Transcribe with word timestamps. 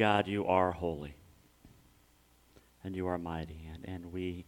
God, 0.00 0.26
you 0.26 0.46
are 0.46 0.72
holy 0.72 1.14
and 2.82 2.96
you 2.96 3.06
are 3.06 3.18
mighty, 3.18 3.68
and, 3.70 3.86
and 3.86 4.10
we 4.14 4.46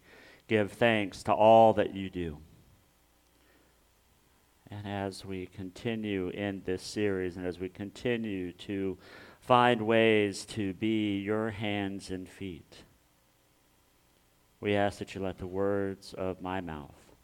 give 0.48 0.73
thanks 0.73 1.23
to 1.25 1.33
all 1.34 1.75
that 1.75 1.95
you 1.95 2.09
do. 2.09 2.38
And 4.70 4.87
as 4.87 5.27
we 5.27 5.45
continue 5.45 6.30
in 6.30 6.62
this 6.65 6.83
series, 6.83 7.37
and 7.37 7.47
as 7.47 7.59
we 7.59 7.69
continue 7.69 8.52
to 8.52 8.97
find 9.42 9.83
ways 9.83 10.47
to 10.47 10.73
be 10.73 11.19
your 11.19 11.51
hands 11.51 12.11
and 12.11 12.27
feet, 12.27 12.84
we 14.59 14.75
ask 14.75 15.00
that 15.00 15.14
you 15.14 15.20
let 15.20 15.37
the 15.37 15.47
words 15.47 16.14
of 16.14 16.41
my 16.41 16.62
mouth 16.62 17.14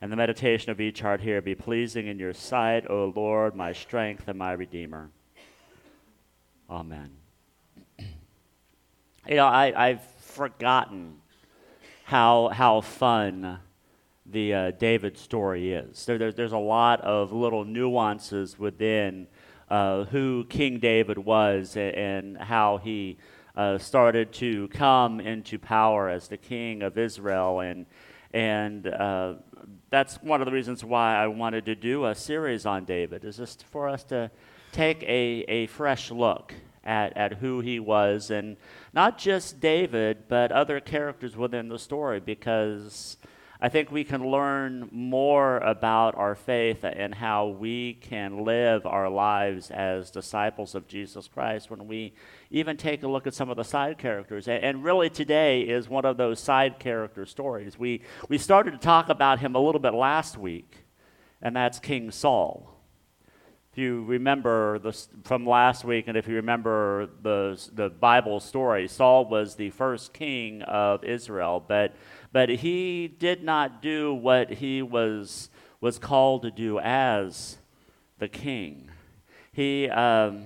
and 0.00 0.10
the 0.10 0.16
meditation 0.16 0.70
of 0.70 0.80
each 0.80 1.02
heart 1.02 1.20
here 1.20 1.42
be 1.42 1.54
pleasing 1.54 2.06
in 2.06 2.18
your 2.18 2.32
sight, 2.32 2.88
O 2.88 3.12
Lord, 3.14 3.54
my 3.54 3.74
strength 3.74 4.28
and 4.28 4.38
my 4.38 4.52
Redeemer. 4.52 5.10
Amen. 6.70 7.23
You 9.26 9.36
know, 9.36 9.46
I, 9.46 9.72
I've 9.88 10.02
forgotten 10.02 11.14
how, 12.04 12.48
how 12.48 12.82
fun 12.82 13.58
the 14.26 14.52
uh, 14.52 14.70
David 14.72 15.16
story 15.16 15.72
is. 15.72 16.04
There, 16.04 16.18
there, 16.18 16.30
there's 16.30 16.52
a 16.52 16.58
lot 16.58 17.00
of 17.00 17.32
little 17.32 17.64
nuances 17.64 18.58
within 18.58 19.26
uh, 19.70 20.04
who 20.04 20.44
King 20.50 20.78
David 20.78 21.16
was 21.16 21.74
and, 21.74 21.94
and 21.94 22.36
how 22.36 22.76
he 22.76 23.16
uh, 23.56 23.78
started 23.78 24.30
to 24.34 24.68
come 24.68 25.20
into 25.20 25.58
power 25.58 26.10
as 26.10 26.28
the 26.28 26.36
king 26.36 26.82
of 26.82 26.98
Israel. 26.98 27.60
And, 27.60 27.86
and 28.34 28.86
uh, 28.86 29.36
that's 29.88 30.16
one 30.16 30.42
of 30.42 30.44
the 30.44 30.52
reasons 30.52 30.84
why 30.84 31.16
I 31.16 31.28
wanted 31.28 31.64
to 31.64 31.74
do 31.74 32.04
a 32.04 32.14
series 32.14 32.66
on 32.66 32.84
David, 32.84 33.24
is 33.24 33.38
just 33.38 33.64
for 33.72 33.88
us 33.88 34.04
to 34.04 34.30
take 34.70 35.02
a, 35.04 35.46
a 35.48 35.66
fresh 35.68 36.10
look 36.10 36.52
at, 36.84 37.16
at 37.16 37.34
who 37.34 37.60
he 37.60 37.80
was, 37.80 38.30
and 38.30 38.56
not 38.92 39.18
just 39.18 39.60
David, 39.60 40.28
but 40.28 40.52
other 40.52 40.80
characters 40.80 41.36
within 41.36 41.68
the 41.68 41.78
story, 41.78 42.20
because 42.20 43.16
I 43.60 43.70
think 43.70 43.90
we 43.90 44.04
can 44.04 44.28
learn 44.30 44.90
more 44.92 45.56
about 45.56 46.16
our 46.16 46.34
faith 46.34 46.84
and 46.84 47.14
how 47.14 47.46
we 47.46 47.94
can 47.94 48.44
live 48.44 48.84
our 48.84 49.08
lives 49.08 49.70
as 49.70 50.10
disciples 50.10 50.74
of 50.74 50.86
Jesus 50.86 51.28
Christ 51.28 51.70
when 51.70 51.86
we 51.86 52.12
even 52.50 52.76
take 52.76 53.02
a 53.02 53.08
look 53.08 53.26
at 53.26 53.32
some 53.32 53.48
of 53.48 53.56
the 53.56 53.64
side 53.64 53.96
characters. 53.96 54.48
And 54.48 54.84
really, 54.84 55.08
today 55.08 55.62
is 55.62 55.88
one 55.88 56.04
of 56.04 56.18
those 56.18 56.40
side 56.40 56.78
character 56.78 57.24
stories. 57.24 57.78
We, 57.78 58.02
we 58.28 58.36
started 58.36 58.72
to 58.72 58.78
talk 58.78 59.08
about 59.08 59.38
him 59.38 59.54
a 59.54 59.60
little 59.60 59.80
bit 59.80 59.94
last 59.94 60.36
week, 60.36 60.84
and 61.40 61.56
that's 61.56 61.78
King 61.78 62.10
Saul 62.10 62.73
if 63.74 63.78
you 63.78 64.04
remember 64.04 64.78
this 64.78 65.08
from 65.24 65.44
last 65.44 65.84
week, 65.84 66.06
and 66.06 66.16
if 66.16 66.28
you 66.28 66.36
remember 66.36 67.08
the, 67.22 67.60
the 67.72 67.90
Bible 67.90 68.38
story, 68.38 68.86
Saul 68.86 69.24
was 69.24 69.56
the 69.56 69.70
first 69.70 70.12
king 70.14 70.62
of 70.62 71.02
Israel, 71.02 71.60
but, 71.66 71.92
but 72.32 72.48
he 72.48 73.08
did 73.08 73.42
not 73.42 73.82
do 73.82 74.14
what 74.14 74.48
he 74.48 74.80
was, 74.80 75.50
was 75.80 75.98
called 75.98 76.42
to 76.42 76.52
do 76.52 76.78
as 76.78 77.56
the 78.20 78.28
king. 78.28 78.90
He 79.50 79.90
um, 79.90 80.44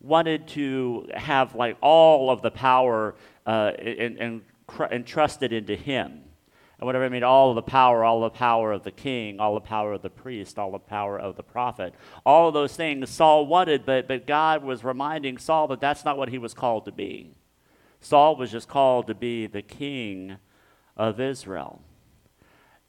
wanted 0.00 0.46
to 0.48 1.08
have 1.14 1.56
like 1.56 1.76
all 1.80 2.30
of 2.30 2.42
the 2.42 2.52
power 2.52 3.16
uh, 3.44 3.72
entrusted 4.92 5.52
into 5.52 5.74
him 5.74 6.22
whatever 6.86 7.04
I 7.04 7.08
mean, 7.08 7.22
all 7.22 7.54
the 7.54 7.62
power, 7.62 8.04
all 8.04 8.20
the 8.22 8.30
power 8.30 8.72
of 8.72 8.82
the 8.82 8.90
king, 8.90 9.40
all 9.40 9.54
the 9.54 9.60
power 9.60 9.92
of 9.92 10.02
the 10.02 10.10
priest, 10.10 10.58
all 10.58 10.72
the 10.72 10.78
power 10.78 11.18
of 11.18 11.36
the 11.36 11.42
prophet, 11.42 11.94
all 12.26 12.48
of 12.48 12.54
those 12.54 12.74
things 12.74 13.10
Saul 13.10 13.46
wanted, 13.46 13.86
but, 13.86 14.08
but 14.08 14.26
God 14.26 14.64
was 14.64 14.82
reminding 14.82 15.38
Saul 15.38 15.68
that 15.68 15.80
that's 15.80 16.04
not 16.04 16.18
what 16.18 16.28
he 16.28 16.38
was 16.38 16.54
called 16.54 16.84
to 16.86 16.92
be. 16.92 17.34
Saul 18.00 18.36
was 18.36 18.50
just 18.50 18.68
called 18.68 19.06
to 19.06 19.14
be 19.14 19.46
the 19.46 19.62
king 19.62 20.38
of 20.96 21.20
Israel. 21.20 21.82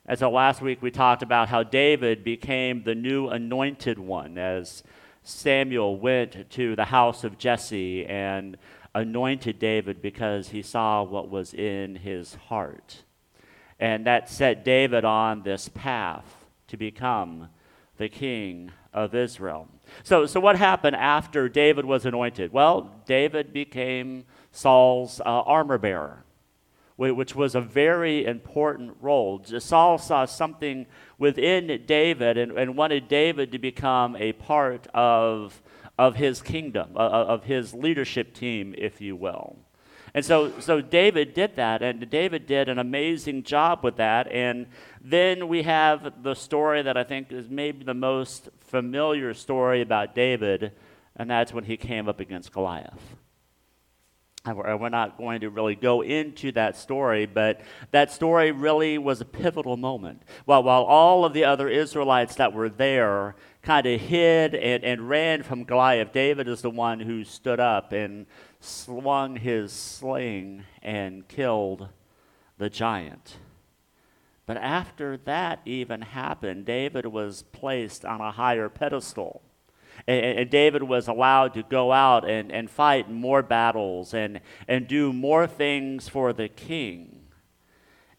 And 0.05 0.19
so 0.19 0.29
last 0.29 0.61
week 0.61 0.81
we 0.81 0.91
talked 0.91 1.21
about 1.21 1.49
how 1.49 1.63
David 1.63 2.23
became 2.23 2.83
the 2.83 2.95
new 2.95 3.27
anointed 3.29 3.99
one 3.99 4.37
as 4.37 4.83
Samuel 5.23 5.97
went 5.97 6.49
to 6.49 6.75
the 6.75 6.85
house 6.85 7.23
of 7.23 7.37
Jesse 7.37 8.05
and 8.05 8.57
anointed 8.93 9.59
David 9.59 10.01
because 10.01 10.49
he 10.49 10.61
saw 10.61 11.03
what 11.03 11.29
was 11.29 11.53
in 11.53 11.95
his 11.95 12.35
heart. 12.35 13.03
And 13.83 14.07
that 14.07 14.29
set 14.29 14.63
David 14.63 15.03
on 15.03 15.43
this 15.43 15.67
path 15.67 16.45
to 16.67 16.77
become 16.77 17.49
the 17.97 18.07
king 18.07 18.71
of 18.93 19.13
Israel. 19.13 19.67
So, 20.03 20.25
so 20.25 20.39
what 20.39 20.55
happened 20.55 20.95
after 20.95 21.49
David 21.49 21.83
was 21.83 22.05
anointed? 22.05 22.53
Well, 22.53 22.95
David 23.05 23.51
became 23.51 24.23
Saul's 24.53 25.19
uh, 25.19 25.23
armor 25.25 25.77
bearer, 25.77 26.23
which 26.95 27.35
was 27.35 27.55
a 27.55 27.59
very 27.59 28.23
important 28.23 28.95
role. 29.01 29.43
Saul 29.43 29.97
saw 29.97 30.23
something 30.23 30.85
within 31.17 31.83
David 31.85 32.37
and, 32.37 32.53
and 32.53 32.77
wanted 32.77 33.09
David 33.09 33.51
to 33.51 33.59
become 33.59 34.15
a 34.15 34.31
part 34.31 34.87
of, 34.93 35.61
of 35.99 36.15
his 36.15 36.41
kingdom, 36.41 36.91
of 36.95 37.43
his 37.43 37.73
leadership 37.73 38.33
team, 38.33 38.73
if 38.77 39.01
you 39.01 39.17
will. 39.17 39.57
And 40.15 40.23
so, 40.23 40.59
so 40.59 40.79
David 40.79 41.33
did 41.33 41.55
that, 41.55 41.81
and 41.81 42.07
David 42.09 42.45
did 42.45 42.69
an 42.69 42.77
amazing 42.77 43.43
job 43.43 43.79
with 43.83 43.95
that. 43.97 44.31
And 44.31 44.67
then 45.01 45.47
we 45.47 45.63
have 45.63 46.21
the 46.21 46.35
story 46.35 46.83
that 46.83 46.95
I 46.95 47.03
think 47.03 47.31
is 47.31 47.49
maybe 47.49 47.83
the 47.83 47.95
most 47.95 48.49
familiar 48.59 49.33
story 49.33 49.81
about 49.81 50.13
David, 50.13 50.73
and 51.15 51.29
that's 51.29 51.51
when 51.51 51.63
he 51.63 51.77
came 51.77 52.07
up 52.07 52.19
against 52.19 52.51
Goliath. 52.51 53.15
And 54.45 54.57
we're 54.57 54.89
not 54.89 55.17
going 55.17 55.41
to 55.41 55.49
really 55.49 55.75
go 55.75 56.01
into 56.01 56.51
that 56.51 56.75
story, 56.75 57.25
but 57.25 57.61
that 57.91 58.11
story 58.11 58.51
really 58.51 58.97
was 58.97 59.21
a 59.21 59.25
pivotal 59.25 59.77
moment. 59.77 60.21
While, 60.45 60.63
while 60.63 60.83
all 60.83 61.23
of 61.23 61.33
the 61.33 61.45
other 61.45 61.69
Israelites 61.69 62.35
that 62.35 62.51
were 62.51 62.69
there 62.69 63.35
kind 63.63 63.85
of 63.85 63.99
hid 63.99 64.53
and, 64.53 64.83
and 64.83 65.09
ran 65.09 65.41
from 65.41 65.63
Goliath, 65.63 66.11
David 66.11 66.47
is 66.47 66.61
the 66.61 66.69
one 66.69 66.99
who 66.99 67.23
stood 67.23 67.59
up 67.59 67.93
and 67.93 68.27
swung 68.59 69.37
his 69.37 69.71
sling 69.71 70.65
and 70.81 71.27
killed 71.27 71.87
the 72.57 72.69
giant. 72.69 73.37
But 74.45 74.57
after 74.57 75.17
that 75.17 75.61
even 75.65 76.01
happened, 76.01 76.65
David 76.65 77.05
was 77.05 77.43
placed 77.43 78.03
on 78.03 78.19
a 78.19 78.31
higher 78.31 78.67
pedestal. 78.67 79.41
And, 80.07 80.39
and, 80.39 80.49
David 80.49 80.83
was 80.83 81.07
allowed 81.07 81.53
to 81.53 81.63
go 81.63 81.91
out 81.91 82.27
and, 82.29 82.51
and 82.51 82.69
fight 82.69 83.09
more 83.09 83.43
battles 83.43 84.13
and, 84.13 84.41
and 84.67 84.87
do 84.87 85.13
more 85.13 85.47
things 85.47 86.09
for 86.09 86.33
the 86.33 86.49
king. 86.49 87.27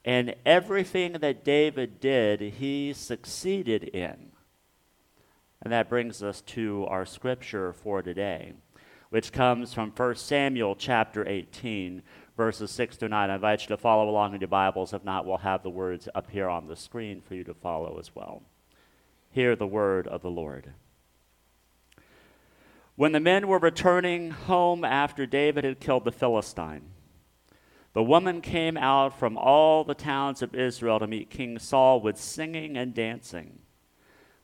And 0.05 0.35
everything 0.47 1.15
that 1.15 1.45
David 1.45 2.01
did, 2.01 2.41
he 2.41 2.93
succeeded 2.95 3.85
in. 3.85 4.31
And 5.65 5.73
that 5.73 5.89
brings 5.89 6.23
us 6.23 6.43
to 6.43 6.87
our 6.89 7.05
scripture 7.05 7.73
for 7.73 8.03
today 8.03 8.53
which 9.15 9.31
comes 9.31 9.73
from 9.73 9.93
1 9.93 10.17
Samuel 10.17 10.75
chapter 10.75 11.25
18, 11.29 12.03
verses 12.37 12.73
6 12.73 12.97
to 12.97 13.09
9. 13.09 13.31
I 13.31 13.35
invite 13.37 13.61
you 13.61 13.69
to 13.69 13.77
follow 13.77 14.11
along 14.11 14.35
in 14.35 14.41
your 14.41 14.49
Bibles. 14.49 14.93
If 14.93 15.05
not, 15.05 15.25
we'll 15.25 15.37
have 15.37 15.63
the 15.63 15.71
words 15.71 16.09
up 16.17 16.33
here 16.33 16.49
on 16.49 16.67
the 16.67 16.75
screen 16.75 17.21
for 17.21 17.37
you 17.37 17.45
to 17.45 17.55
follow 17.55 17.97
as 18.01 18.13
well. 18.17 18.43
Hear 19.31 19.55
the 19.55 19.69
word 19.69 20.09
of 20.09 20.23
the 20.23 20.33
Lord. 20.33 20.73
When 22.97 23.13
the 23.13 23.21
men 23.21 23.47
were 23.47 23.61
returning 23.61 24.33
home 24.33 24.85
after 24.85 25.27
David 25.27 25.63
had 25.63 25.79
killed 25.79 26.05
the 26.05 26.11
Philistine, 26.11 26.91
the 27.93 28.03
woman 28.03 28.41
came 28.41 28.77
out 28.77 29.17
from 29.17 29.39
all 29.39 29.85
the 29.85 29.95
towns 29.95 30.43
of 30.43 30.57
Israel 30.57 30.99
to 30.99 31.07
meet 31.07 31.31
King 31.31 31.61
Saul 31.61 32.01
with 32.01 32.19
singing 32.19 32.77
and 32.77 32.93
dancing 32.93 33.61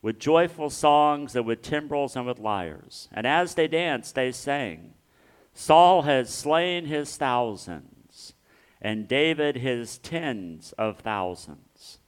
with 0.03 0.19
joyful 0.19 0.71
songs 0.71 1.37
and 1.37 1.45
with 1.45 1.63
timbrels 1.63 2.17
and 2.17 2.27
with 2.27 2.39
lyres. 2.39 3.09
And 3.13 3.27
as 3.27 3.55
they 3.55 3.69
danced, 3.69 4.15
they 4.15 4.33
sang, 4.33 4.95
Saul 5.53 6.03
has 6.03 6.33
slain 6.33 6.87
his 6.87 7.17
thousands, 7.17 8.35
and 8.81 9.09
David 9.09 9.57
his 9.57 9.99
tens 9.99 10.73
of 10.79 11.01
thousands. 11.01 11.99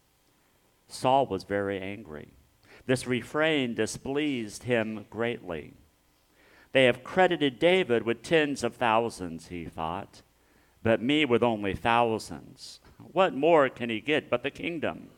Saul 0.88 1.26
was 1.26 1.44
very 1.44 1.80
angry 1.80 2.32
This 2.86 3.06
refrain 3.06 3.74
displeased 3.74 4.64
him 4.64 5.06
greatly. 5.08 5.74
They 6.72 6.84
have 6.86 7.04
credited 7.04 7.58
David 7.58 8.02
with 8.04 8.22
tens 8.22 8.64
of 8.64 8.76
thousands, 8.76 9.48
he 9.48 9.66
thought, 9.66 10.22
but 10.82 11.02
me 11.02 11.24
with 11.24 11.42
only 11.42 11.74
thousands. 11.74 12.80
What 12.98 13.34
more 13.34 13.68
can 13.68 13.90
he 13.90 14.00
get 14.00 14.30
but 14.30 14.42
the 14.42 14.50
kingdom? 14.50 15.10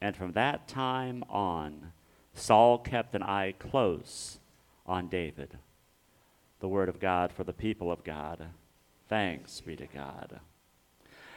And 0.00 0.16
from 0.16 0.32
that 0.32 0.66
time 0.66 1.24
on, 1.28 1.92
Saul 2.34 2.78
kept 2.78 3.14
an 3.14 3.22
eye 3.22 3.54
close 3.58 4.38
on 4.86 5.08
David. 5.08 5.58
The 6.60 6.68
word 6.68 6.88
of 6.88 7.00
God 7.00 7.32
for 7.32 7.44
the 7.44 7.52
people 7.52 7.92
of 7.92 8.04
God. 8.04 8.46
Thanks 9.08 9.60
be 9.60 9.76
to 9.76 9.86
God. 9.86 10.40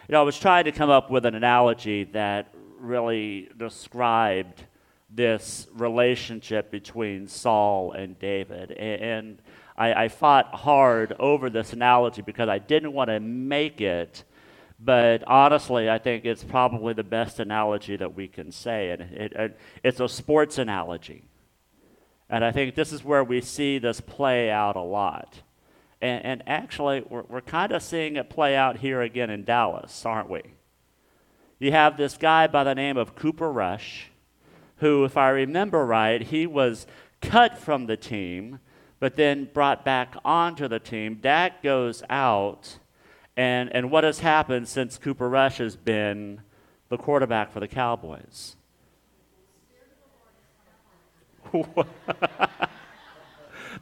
You 0.07 0.13
know, 0.13 0.19
I 0.19 0.23
was 0.23 0.37
trying 0.37 0.65
to 0.65 0.71
come 0.71 0.89
up 0.89 1.09
with 1.09 1.25
an 1.25 1.35
analogy 1.35 2.03
that 2.05 2.53
really 2.77 3.49
described 3.57 4.65
this 5.09 5.67
relationship 5.73 6.71
between 6.71 7.27
Saul 7.27 7.93
and 7.93 8.17
David. 8.19 8.71
And 8.71 9.41
I, 9.77 10.05
I, 10.05 10.07
fought 10.07 10.53
hard 10.53 11.15
over 11.19 11.49
this 11.49 11.73
analogy 11.73 12.21
because 12.21 12.49
I 12.49 12.59
didn't 12.59 12.93
want 12.93 13.09
to 13.09 13.19
make 13.19 13.79
it, 13.79 14.23
but 14.83 15.23
honestly, 15.27 15.89
I 15.89 15.97
think 15.97 16.25
it's 16.25 16.43
probably 16.43 16.93
the 16.93 17.03
best 17.03 17.39
analogy 17.39 17.95
that 17.95 18.15
we 18.15 18.27
can 18.27 18.51
say. 18.51 18.91
And 18.91 19.01
it, 19.01 19.33
it, 19.33 19.59
it's 19.83 19.99
a 19.99 20.09
sports 20.09 20.57
analogy. 20.57 21.25
And 22.29 22.43
I 22.43 22.51
think 22.51 22.75
this 22.75 22.91
is 22.91 23.03
where 23.03 23.23
we 23.23 23.41
see 23.41 23.77
this 23.77 24.01
play 24.01 24.49
out 24.49 24.75
a 24.75 24.81
lot. 24.81 25.41
And, 26.01 26.25
and 26.25 26.43
actually, 26.47 27.03
we're, 27.07 27.23
we're 27.23 27.41
kind 27.41 27.71
of 27.71 27.83
seeing 27.83 28.15
it 28.15 28.29
play 28.29 28.55
out 28.55 28.77
here 28.77 29.01
again 29.01 29.29
in 29.29 29.43
Dallas, 29.43 30.05
aren't 30.05 30.29
we? 30.29 30.41
You 31.59 31.71
have 31.71 31.95
this 31.95 32.17
guy 32.17 32.47
by 32.47 32.63
the 32.63 32.75
name 32.75 32.97
of 32.97 33.15
Cooper 33.15 33.51
Rush 33.51 34.09
who, 34.83 35.05
if 35.05 35.15
I 35.15 35.29
remember 35.29 35.85
right, 35.85 36.21
he 36.21 36.45
was 36.45 36.85
cut 37.21 37.57
from 37.57 37.85
the 37.85 37.95
team, 37.95 38.59
but 38.99 39.15
then 39.15 39.49
brought 39.53 39.85
back 39.85 40.15
onto 40.25 40.67
the 40.67 40.79
team. 40.79 41.19
Dak 41.21 41.63
goes 41.63 42.03
out, 42.09 42.79
and, 43.35 43.73
and 43.73 43.89
what 43.91 44.03
has 44.03 44.19
happened 44.19 44.67
since 44.67 44.97
Cooper 44.97 45.29
Rush 45.29 45.57
has 45.57 45.75
been 45.75 46.41
the 46.89 46.97
quarterback 46.97 47.51
for 47.51 47.59
the 47.59 47.67
Cowboys? 47.67 48.55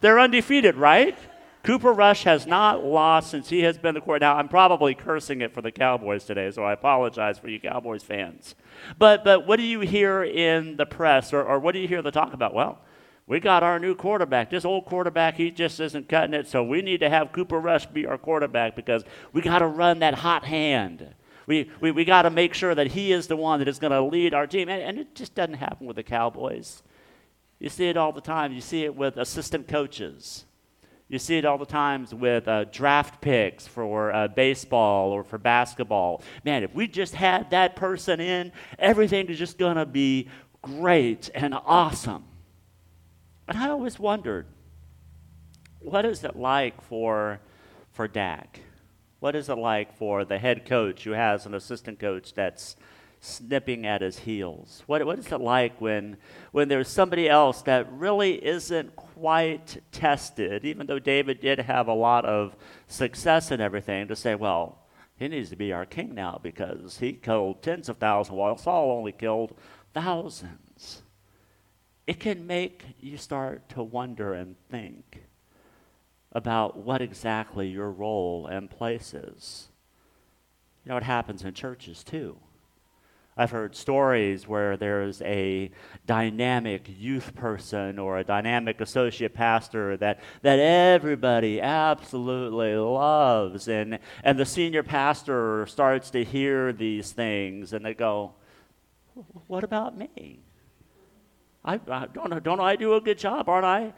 They're 0.02 0.20
undefeated, 0.20 0.76
right? 0.76 1.18
Cooper 1.64 1.94
Rush 1.94 2.24
has 2.24 2.48
not 2.48 2.84
lost 2.84 3.30
since 3.30 3.50
he 3.50 3.62
has 3.62 3.78
been 3.78 3.94
the 3.94 4.02
quarterback. 4.02 4.34
Now, 4.34 4.38
I'm 4.38 4.48
probably 4.48 4.96
cursing 4.96 5.42
it 5.42 5.54
for 5.54 5.62
the 5.62 5.72
Cowboys 5.72 6.24
today, 6.24 6.50
so 6.50 6.64
I 6.64 6.74
apologize 6.74 7.38
for 7.38 7.50
you 7.50 7.60
Cowboys 7.60 8.02
fans. 8.02 8.56
But, 8.98 9.24
but 9.24 9.46
what 9.46 9.58
do 9.58 9.64
you 9.64 9.82
hear 9.82 10.24
in 10.24 10.78
the 10.78 10.88
press, 10.88 11.34
or, 11.34 11.44
or 11.44 11.60
what 11.60 11.74
do 11.74 11.80
you 11.80 11.88
hear 11.88 12.02
the 12.02 12.10
talk 12.10 12.34
about? 12.34 12.56
Well, 12.56 12.80
we 13.32 13.40
got 13.40 13.64
our 13.64 13.80
new 13.80 13.96
quarterback. 13.96 14.50
This 14.50 14.66
old 14.66 14.84
quarterback, 14.84 15.38
he 15.38 15.52
just 15.52 15.80
isn't 15.80 16.10
cutting 16.10 16.34
it, 16.34 16.50
so 16.50 16.66
we 16.66 16.82
need 16.82 17.00
to 17.00 17.10
have 17.10 17.32
Cooper 17.32 17.62
Rush 17.62 17.86
be 17.86 18.06
our 18.06 18.18
quarterback 18.18 18.76
because 18.76 19.06
we 19.32 19.42
got 19.42 19.60
to 19.60 19.68
run 19.68 20.00
that 20.00 20.16
hot 20.16 20.44
hand. 20.44 21.16
We, 21.48 21.72
we, 21.80 21.92
we 21.92 22.04
got 22.04 22.24
to 22.24 22.30
make 22.30 22.54
sure 22.54 22.76
that 22.76 22.88
he 22.88 23.14
is 23.14 23.28
the 23.28 23.38
one 23.38 23.60
that 23.60 23.70
is 23.70 23.80
going 23.80 23.92
to 23.92 24.02
lead 24.02 24.34
our 24.34 24.48
team. 24.48 24.68
And, 24.68 24.82
and 24.82 25.00
it 25.00 25.16
just 25.16 25.34
doesn't 25.34 25.54
happen 25.54 25.88
with 25.88 25.96
the 25.96 26.04
Cowboys. 26.04 26.84
You 27.58 27.70
see 27.70 27.88
it 27.88 27.96
all 27.96 28.12
the 28.12 28.20
time. 28.20 28.52
You 28.52 28.60
see 28.60 28.84
it 28.84 28.94
with 28.94 29.16
assistant 29.16 29.70
coaches. 29.70 30.44
You 31.08 31.18
see 31.18 31.38
it 31.38 31.46
all 31.46 31.58
the 31.58 31.66
times 31.66 32.14
with 32.14 32.50
uh, 32.50 32.66
draft 32.66 33.22
picks 33.22 33.66
for 33.66 34.12
uh, 34.12 34.28
baseball 34.28 35.12
or 35.12 35.24
for 35.24 35.38
basketball. 35.38 36.22
Man, 36.44 36.64
if 36.64 36.76
we 36.76 36.86
just 36.86 37.16
had 37.16 37.50
that 37.52 37.78
person 37.78 38.20
in, 38.20 38.52
everything 38.78 39.28
is 39.28 39.40
just 39.40 39.58
going 39.58 39.78
to 39.78 39.86
be 39.86 40.28
great 40.62 41.30
and 41.34 41.54
awesome. 41.54 42.26
And 43.48 43.58
I 43.58 43.70
always 43.70 44.00
wondered, 44.00 44.46
what 45.80 46.06
is 46.06 46.24
it 46.24 46.36
like 46.36 46.82
for, 46.82 47.40
for 47.92 48.08
Dak? 48.08 48.62
What 49.20 49.36
is 49.36 49.50
it 49.50 49.58
like 49.58 49.96
for 49.98 50.26
the 50.26 50.40
head 50.40 50.66
coach 50.66 51.04
who 51.04 51.12
has 51.12 51.46
an 51.46 51.54
assistant 51.54 52.00
coach 52.00 52.34
that's 52.34 52.76
snipping 53.20 53.86
at 53.86 54.02
his 54.02 54.20
heels? 54.20 54.84
What, 54.88 55.06
what 55.06 55.20
is 55.20 55.32
it 55.32 55.42
like 55.42 55.80
when, 55.80 56.18
when 56.52 56.68
there's 56.68 56.88
somebody 56.88 57.30
else 57.30 57.62
that 57.64 57.92
really 57.92 58.44
isn't 58.44 58.96
quite 58.96 59.82
tested, 59.92 60.66
even 60.66 60.88
though 60.88 61.00
David 61.00 61.40
did 61.40 61.60
have 61.60 61.88
a 61.88 61.94
lot 61.94 62.26
of 62.26 62.56
success 62.88 63.52
and 63.52 63.62
everything, 63.62 64.08
to 64.08 64.16
say, 64.16 64.34
well, 64.36 64.80
he 65.16 65.28
needs 65.28 65.52
to 65.52 65.56
be 65.56 65.72
our 65.72 65.86
king 65.86 66.16
now 66.16 66.40
because 66.42 66.98
he 66.98 67.14
killed 67.14 67.62
tens 67.62 67.90
of 67.90 67.98
thousands 67.98 68.36
while 68.36 68.58
Saul 68.58 68.92
only 68.92 69.12
killed 69.12 69.56
thousands. 69.94 70.71
It 72.08 72.20
can 72.20 72.48
make 72.48 72.84
you 73.00 73.18
start 73.18 73.70
to 73.70 73.84
wonder 73.84 74.34
and 74.34 74.56
think 74.70 75.24
about 76.32 76.78
what 76.78 77.02
exactly 77.02 77.68
your 77.68 77.92
role 77.92 78.48
and 78.48 78.70
place 78.70 79.14
is. 79.14 79.70
You 80.86 80.90
know, 80.90 80.98
it 80.98 81.04
happens 81.04 81.44
in 81.44 81.54
churches 81.54 82.04
too. 82.04 82.38
I've 83.38 83.52
heard 83.52 83.76
stories 83.76 84.48
where 84.48 84.76
there's 84.76 85.22
a 85.22 85.72
dynamic 86.06 86.90
youth 86.98 87.34
person 87.34 87.98
or 87.98 88.18
a 88.18 88.24
dynamic 88.24 88.82
associate 88.82 89.34
pastor 89.34 89.96
that, 89.98 90.20
that 90.42 90.60
everybody 90.60 91.62
absolutely 91.62 92.76
loves. 92.76 93.68
And, 93.70 94.00
and 94.24 94.38
the 94.38 94.46
senior 94.46 94.84
pastor 94.84 95.66
starts 95.68 96.10
to 96.12 96.26
hear 96.26 96.74
these 96.74 97.14
things 97.14 97.72
and 97.72 97.86
they 97.86 97.94
go, 97.94 98.34
What 99.48 99.64
about 99.64 99.98
me? 99.98 100.40
I, 101.64 101.80
I 101.90 102.08
don't, 102.08 102.44
don't 102.44 102.60
I 102.60 102.76
do 102.76 102.96
a 102.96 103.02
good 103.02 103.18
job, 103.18 103.48
aren't 103.48 103.66
I? 103.66 103.94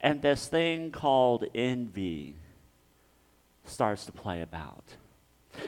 And 0.00 0.22
this 0.22 0.48
thing 0.48 0.90
called 0.90 1.44
envy 1.54 2.36
starts 3.64 4.06
to 4.06 4.12
play 4.12 4.42
about. 4.42 4.84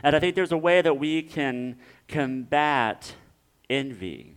And 0.02 0.14
I 0.16 0.20
think 0.20 0.34
there's 0.34 0.52
a 0.52 0.58
way 0.58 0.80
that 0.80 0.98
we 0.98 1.22
can 1.22 1.76
combat 2.08 3.14
envy. 3.68 4.36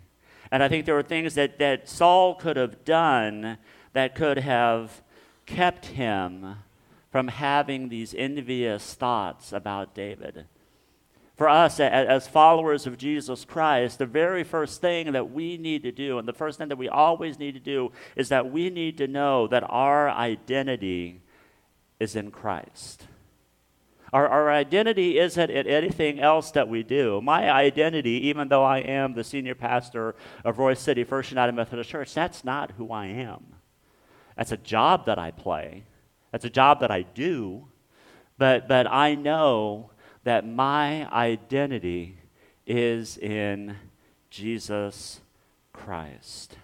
And 0.51 0.63
I 0.63 0.67
think 0.67 0.85
there 0.85 0.95
were 0.95 1.03
things 1.03 1.35
that, 1.35 1.59
that 1.59 1.87
Saul 1.87 2.35
could 2.35 2.57
have 2.57 2.83
done 2.85 3.57
that 3.93 4.15
could 4.15 4.37
have 4.39 5.01
kept 5.45 5.87
him 5.87 6.55
from 7.11 7.29
having 7.29 7.89
these 7.89 8.13
envious 8.13 8.93
thoughts 8.93 9.53
about 9.53 9.95
David. 9.95 10.47
For 11.35 11.49
us, 11.49 11.81
as 11.81 12.29
followers 12.29 12.87
of 12.87 12.97
Jesus 12.97 13.43
Christ, 13.43 13.99
the 13.99 14.05
very 14.05 14.45
first 14.45 14.79
thing 14.79 15.11
that 15.11 15.31
we 15.31 15.57
need 15.57 15.83
to 15.83 15.91
do, 15.91 16.17
and 16.17 16.25
the 16.25 16.33
first 16.33 16.57
thing 16.57 16.69
that 16.69 16.77
we 16.77 16.87
always 16.87 17.37
need 17.37 17.55
to 17.55 17.59
do, 17.59 17.91
is 18.15 18.29
that 18.29 18.51
we 18.51 18.69
need 18.69 18.97
to 18.99 19.07
know 19.07 19.45
that 19.47 19.63
our 19.67 20.09
identity 20.09 21.21
is 21.99 22.15
in 22.15 22.31
Christ. 22.31 23.07
Our, 24.13 24.29
our 24.29 24.49
identity 24.49 25.19
isn't 25.19 25.49
in 25.49 25.67
anything 25.67 26.21
else 26.21 26.51
that 26.51 26.69
we 26.69 26.83
do. 26.83 27.19
My 27.19 27.51
identity, 27.51 28.27
even 28.27 28.47
though 28.47 28.63
I 28.63 28.77
am 28.77 29.13
the 29.13 29.25
senior 29.25 29.55
pastor 29.55 30.15
of 30.45 30.55
Royse 30.55 30.77
City 30.77 31.03
First 31.03 31.31
United 31.31 31.51
Methodist 31.51 31.89
Church, 31.89 32.13
that's 32.13 32.45
not 32.45 32.71
who 32.77 32.93
I 32.93 33.07
am. 33.07 33.43
That's 34.37 34.53
a 34.53 34.57
job 34.57 35.05
that 35.07 35.19
I 35.19 35.31
play, 35.31 35.83
that's 36.31 36.45
a 36.45 36.49
job 36.49 36.79
that 36.79 36.91
I 36.91 37.01
do, 37.01 37.67
but, 38.37 38.69
but 38.69 38.87
I 38.87 39.15
know 39.15 39.91
that 40.25 40.45
my 40.45 41.09
identity 41.13 42.17
is 42.67 43.17
in 43.17 43.77
Jesus 44.29 45.21
Christ. 45.71 46.57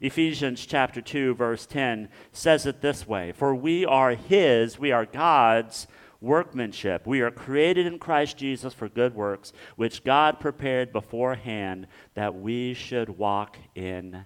Ephesians 0.00 0.66
chapter 0.66 1.00
2 1.00 1.34
verse 1.34 1.64
10 1.64 2.10
says 2.32 2.66
it 2.66 2.82
this 2.82 3.08
way, 3.08 3.32
for 3.32 3.54
we 3.54 3.86
are 3.86 4.10
his, 4.10 4.78
we 4.78 4.92
are 4.92 5.06
God's 5.06 5.86
workmanship. 6.20 7.06
We 7.06 7.20
are 7.20 7.30
created 7.30 7.86
in 7.86 7.98
Christ 7.98 8.36
Jesus 8.36 8.74
for 8.74 8.88
good 8.88 9.14
works, 9.14 9.52
which 9.76 10.02
God 10.02 10.40
prepared 10.40 10.92
beforehand 10.92 11.86
that 12.14 12.34
we 12.34 12.74
should 12.74 13.18
walk 13.18 13.56
in 13.74 14.24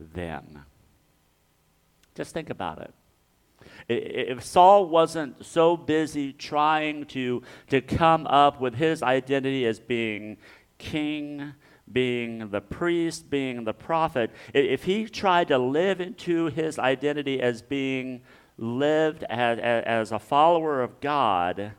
them. 0.00 0.64
Just 2.14 2.34
think 2.34 2.50
about 2.50 2.80
it. 2.80 2.92
If 3.88 4.44
Saul 4.44 4.86
wasn't 4.86 5.44
so 5.44 5.76
busy 5.76 6.32
trying 6.32 7.06
to, 7.06 7.42
to 7.70 7.80
come 7.80 8.26
up 8.26 8.60
with 8.60 8.74
his 8.74 9.02
identity 9.02 9.66
as 9.66 9.78
being 9.78 10.38
king, 10.78 11.54
being 11.90 12.50
the 12.50 12.60
priest, 12.60 13.30
being 13.30 13.64
the 13.64 13.74
prophet, 13.74 14.30
if 14.52 14.84
he 14.84 15.06
tried 15.06 15.48
to 15.48 15.58
live 15.58 16.00
into 16.00 16.46
his 16.46 16.78
identity 16.78 17.40
as 17.40 17.62
being 17.62 18.22
lived 18.56 19.24
as, 19.24 19.58
as 19.58 20.12
a 20.12 20.18
follower 20.18 20.82
of 20.82 21.00
God, 21.00 21.72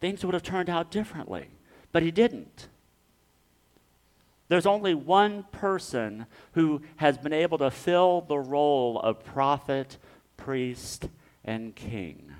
things 0.00 0.24
would 0.24 0.34
have 0.34 0.42
turned 0.42 0.70
out 0.70 0.90
differently. 0.90 1.48
But 1.92 2.02
he 2.02 2.10
didn't. 2.10 2.68
There's 4.48 4.66
only 4.66 4.94
one 4.94 5.44
person 5.52 6.26
who 6.52 6.82
has 6.96 7.18
been 7.18 7.34
able 7.34 7.58
to 7.58 7.70
fill 7.70 8.22
the 8.22 8.38
role 8.38 8.98
of 9.00 9.24
prophet, 9.24 9.98
priest, 10.38 11.10
and 11.44 11.74
king. 11.74 12.32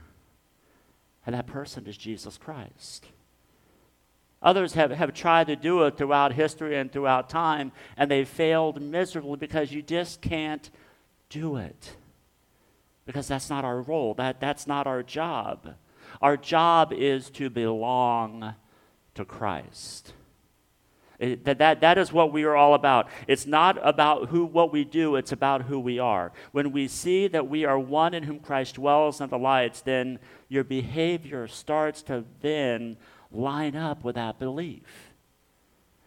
And 1.27 1.35
that 1.35 1.47
person 1.47 1.87
is 1.87 1.99
Jesus 1.99 2.39
Christ. 2.39 3.05
Others 4.41 4.75
have, 4.75 4.91
have 4.93 5.13
tried 5.13 5.49
to 5.49 5.57
do 5.57 5.83
it 5.83 5.99
throughout 5.99 6.33
history 6.33 6.79
and 6.79 6.91
throughout 6.91 7.29
time, 7.29 7.73
and 7.97 8.11
they 8.11 8.25
failed 8.25 8.81
miserably 8.81 9.37
because 9.37 9.73
you 9.73 9.83
just 9.83 10.23
can't 10.23 10.71
do 11.29 11.57
it. 11.57 11.97
Because 13.05 13.29
that's 13.29 13.51
not 13.51 13.65
our 13.65 13.83
role, 13.83 14.15
that, 14.15 14.41
that's 14.41 14.67
not 14.67 14.87
our 14.87 15.03
job. 15.03 15.75
Our 16.23 16.37
job 16.37 16.93
is 16.93 17.31
to 17.31 17.51
belong 17.51 18.55
to 19.15 19.25
Christ. 19.25 20.13
That, 21.19 21.59
that, 21.59 21.81
that 21.81 21.99
is 21.99 22.13
what 22.13 22.33
we 22.33 22.45
are 22.45 22.55
all 22.55 22.75
about. 22.75 23.09
It's 23.27 23.45
not 23.45 23.77
about 23.83 24.29
who, 24.29 24.45
what 24.45 24.73
we 24.73 24.85
do, 24.85 25.17
it's 25.17 25.33
about 25.33 25.63
who 25.63 25.81
we 25.81 25.99
are. 25.99 26.33
When 26.53 26.71
we 26.71 26.87
see 26.87 27.27
that 27.29 27.49
we 27.49 27.65
are 27.65 27.79
one 27.79 28.15
in 28.15 28.23
whom 28.23 28.39
Christ 28.39 28.77
dwells 28.77 29.21
and 29.21 29.31
the 29.31 29.39
lights, 29.39 29.81
then 29.81 30.21
your 30.49 30.63
behavior 30.63 31.49
starts 31.49 32.03
to 32.03 32.25
then 32.41 32.97
line 33.33 33.75
up 33.75 34.05
with 34.05 34.15
that 34.15 34.39
belief. 34.39 35.09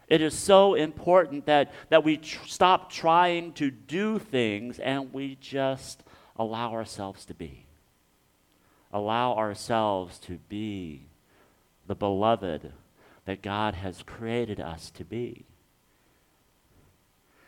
It 0.08 0.22
is 0.22 0.34
so 0.34 0.76
important 0.76 1.46
that, 1.46 1.74
that 1.90 2.04
we 2.04 2.18
tr- 2.18 2.46
stop 2.46 2.90
trying 2.90 3.54
to 3.54 3.70
do 3.70 4.18
things 4.18 4.80
and 4.80 5.14
we 5.14 5.38
just 5.42 6.04
allow 6.38 6.72
ourselves 6.72 7.26
to 7.26 7.34
be. 7.34 7.66
Allow 8.94 9.36
ourselves 9.36 10.20
to 10.20 10.38
be 10.50 11.08
the 11.88 11.96
beloved 11.96 12.74
that 13.26 13.42
God 13.42 13.76
has 13.76 14.04
created 14.04 14.60
us 14.60 14.90
to 14.92 15.04
be. 15.04 15.46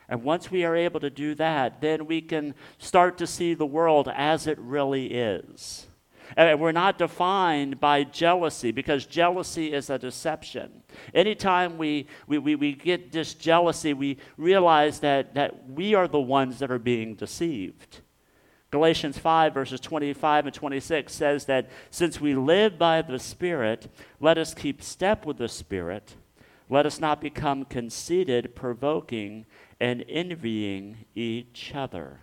And 0.10 0.24
once 0.24 0.52
we 0.52 0.64
are 0.64 0.76
able 0.76 1.00
to 1.00 1.10
do 1.10 1.34
that, 1.36 1.82
then 1.82 2.06
we 2.06 2.22
can 2.22 2.56
start 2.78 3.18
to 3.18 3.28
see 3.28 3.54
the 3.54 3.66
world 3.66 4.10
as 4.14 4.48
it 4.48 4.60
really 4.60 5.14
is. 5.14 5.88
And 6.36 6.60
we're 6.60 6.72
not 6.72 6.98
defined 6.98 7.80
by 7.80 8.04
jealousy 8.04 8.72
because 8.72 9.06
jealousy 9.06 9.74
is 9.74 9.90
a 9.90 10.00
deception. 10.00 10.84
Anytime 11.14 11.78
we, 11.78 12.08
we, 12.28 12.38
we, 12.38 12.56
we 12.56 12.74
get 12.74 13.12
this 13.12 13.34
jealousy, 13.34 13.94
we 13.94 14.18
realize 14.38 15.00
that, 15.00 15.36
that 15.36 15.70
we 15.70 15.94
are 15.94 16.08
the 16.08 16.20
ones 16.20 16.60
that 16.60 16.72
are 16.72 16.80
being 16.80 17.16
deceived. 17.16 18.02
Galatians 18.74 19.20
5, 19.20 19.54
verses 19.54 19.80
25 19.80 20.48
and 20.48 20.56
26 20.56 21.14
says 21.14 21.46
that 21.46 21.70
since 21.92 22.20
we 22.20 22.34
live 22.34 22.80
by 22.80 23.04
the 23.04 23.20
Spirit, 23.20 23.88
let 24.20 24.40
us 24.40 24.56
keep 24.56 24.82
step 24.82 25.28
with 25.28 25.38
the 25.38 25.48
Spirit. 25.48 26.16
Let 26.72 26.88
us 26.88 27.00
not 27.00 27.22
become 27.22 27.66
conceited, 27.66 28.56
provoking, 28.56 29.46
and 29.80 30.04
envying 30.10 31.06
each 31.14 31.74
other. 31.76 32.22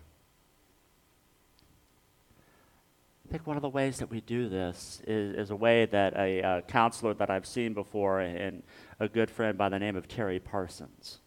I 3.25 3.31
think 3.31 3.47
one 3.47 3.55
of 3.55 3.61
the 3.61 3.69
ways 3.69 3.99
that 3.99 4.11
we 4.11 4.19
do 4.19 4.49
this 4.49 5.01
is, 5.07 5.33
is 5.37 5.51
a 5.51 5.55
way 5.55 5.85
that 5.85 6.17
a 6.17 6.43
uh, 6.43 6.61
counselor 6.63 7.13
that 7.13 7.29
I've 7.29 7.45
seen 7.45 7.73
before 7.73 8.19
and 8.19 8.61
a 8.99 9.07
good 9.07 9.31
friend 9.31 9.57
by 9.57 9.69
the 9.69 9.79
name 9.79 9.95
of 9.95 10.09
Terry 10.09 10.41
Parsons. 10.41 11.20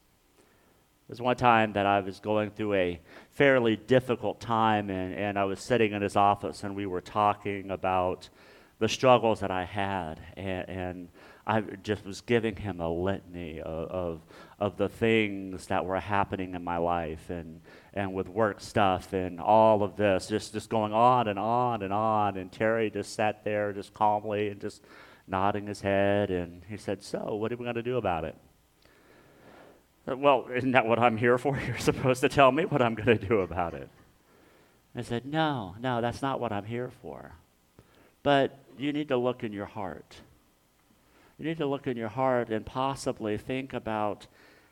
There's 1.08 1.20
one 1.20 1.36
time 1.36 1.74
that 1.74 1.84
I 1.84 2.00
was 2.00 2.18
going 2.18 2.50
through 2.50 2.74
a 2.74 3.00
fairly 3.32 3.76
difficult 3.76 4.40
time, 4.40 4.88
and, 4.88 5.14
and 5.14 5.38
I 5.38 5.44
was 5.44 5.60
sitting 5.60 5.92
in 5.92 6.00
his 6.00 6.16
office, 6.16 6.64
and 6.64 6.74
we 6.74 6.86
were 6.86 7.02
talking 7.02 7.70
about 7.70 8.30
the 8.78 8.88
struggles 8.88 9.40
that 9.40 9.50
I 9.50 9.64
had, 9.64 10.18
and, 10.36 10.68
and 10.68 11.08
I 11.46 11.60
just 11.60 12.06
was 12.06 12.22
giving 12.22 12.56
him 12.56 12.80
a 12.80 12.88
litany 12.88 13.60
of, 13.60 13.90
of, 13.90 14.20
of, 14.58 14.76
the 14.78 14.88
things 14.88 15.66
that 15.66 15.84
were 15.84 16.00
happening 16.00 16.54
in 16.54 16.64
my 16.64 16.78
life 16.78 17.28
and, 17.28 17.60
and 17.92 18.14
with 18.14 18.28
work 18.28 18.60
stuff 18.60 19.12
and 19.12 19.40
all 19.40 19.82
of 19.82 19.96
this, 19.96 20.26
just, 20.26 20.54
just 20.54 20.70
going 20.70 20.94
on 20.94 21.28
and 21.28 21.38
on 21.38 21.82
and 21.82 21.92
on. 21.92 22.38
And 22.38 22.50
Terry 22.50 22.90
just 22.90 23.14
sat 23.14 23.44
there 23.44 23.74
just 23.74 23.92
calmly 23.92 24.48
and 24.48 24.60
just 24.60 24.82
nodding 25.28 25.66
his 25.66 25.82
head. 25.82 26.30
And 26.30 26.62
he 26.66 26.78
said, 26.78 27.02
So, 27.02 27.34
what 27.34 27.52
are 27.52 27.56
we 27.56 27.64
going 27.64 27.74
to 27.76 27.82
do 27.82 27.98
about 27.98 28.24
it? 28.24 28.36
Uh, 30.06 30.16
well, 30.16 30.46
isn't 30.54 30.72
that 30.72 30.86
what 30.86 30.98
I'm 30.98 31.16
here 31.16 31.38
for? 31.38 31.58
You're 31.66 31.78
supposed 31.78 32.20
to 32.22 32.28
tell 32.28 32.52
me 32.52 32.64
what 32.64 32.82
I'm 32.82 32.94
going 32.94 33.18
to 33.18 33.26
do 33.26 33.40
about 33.40 33.74
it. 33.74 33.88
I 34.96 35.02
said, 35.02 35.24
No, 35.26 35.74
no, 35.80 36.00
that's 36.00 36.22
not 36.22 36.40
what 36.40 36.52
I'm 36.52 36.64
here 36.64 36.90
for. 37.02 37.32
But 38.22 38.58
you 38.78 38.92
need 38.92 39.08
to 39.08 39.16
look 39.16 39.44
in 39.44 39.52
your 39.52 39.66
heart 39.66 40.16
you 41.38 41.44
need 41.46 41.58
to 41.58 41.66
look 41.66 41.86
in 41.86 41.96
your 41.96 42.08
heart 42.08 42.50
and 42.50 42.64
possibly 42.64 43.36
think 43.36 43.72
about 43.72 44.26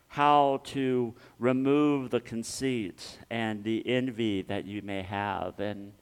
how 0.09 0.61
to 0.63 1.13
remove 1.39 2.11
the 2.11 2.21
conceit 2.21 3.17
and 3.29 3.63
the 3.63 3.85
envy 3.87 4.41
that 4.43 4.65
you 4.65 4.81
may 4.81 5.01
have 5.01 5.59
and 5.59 5.93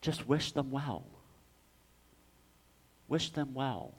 just 0.00 0.26
wish 0.26 0.52
them 0.52 0.70
well. 0.70 1.04
Wish 3.06 3.30
them 3.30 3.54
well. 3.54 3.94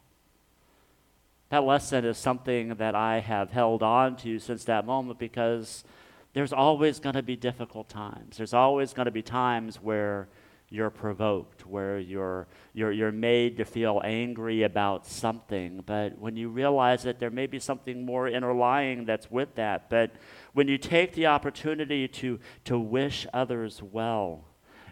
That 1.51 1.65
lesson 1.65 2.05
is 2.05 2.17
something 2.17 2.75
that 2.75 2.96
I 2.96 3.20
have 3.20 3.51
held 3.51 3.84
on 3.84 4.15
to 4.17 4.39
since 4.39 4.63
that 4.63 4.86
moment 4.86 5.20
because 5.20 5.84
there's 6.31 6.53
always 6.53 7.01
going 7.01 7.15
to 7.15 7.22
be 7.22 7.36
difficult 7.36 7.89
times. 7.89 8.38
There's 8.38 8.53
always 8.53 8.93
going 8.93 9.08
to 9.08 9.12
be 9.12 9.22
times 9.22 9.75
where 9.75 10.29
you're 10.70 10.89
provoked, 10.89 11.65
where 11.65 12.00
you're, 12.00 12.48
you're, 12.74 12.93
you're 12.93 13.12
made 13.12 13.58
to 13.58 13.65
feel 13.65 14.01
angry 14.05 14.63
about 14.63 15.05
something. 15.05 15.84
But 15.86 16.17
when 16.17 16.38
you 16.38 16.48
realize 16.48 17.03
that 17.03 17.20
there 17.20 17.29
may 17.29 17.48
be 17.48 17.60
something 17.60 18.05
more 18.05 18.29
underlying 18.29 19.03
that's 19.03 19.29
with 19.29 19.53
that, 19.55 19.89
but 19.89 20.12
when 20.53 20.70
you 20.70 20.77
take 20.77 21.12
the 21.15 21.27
opportunity 21.27 22.08
to, 22.08 22.39
to 22.63 22.79
wish 22.79 23.27
others 23.34 23.84
well, 23.84 24.46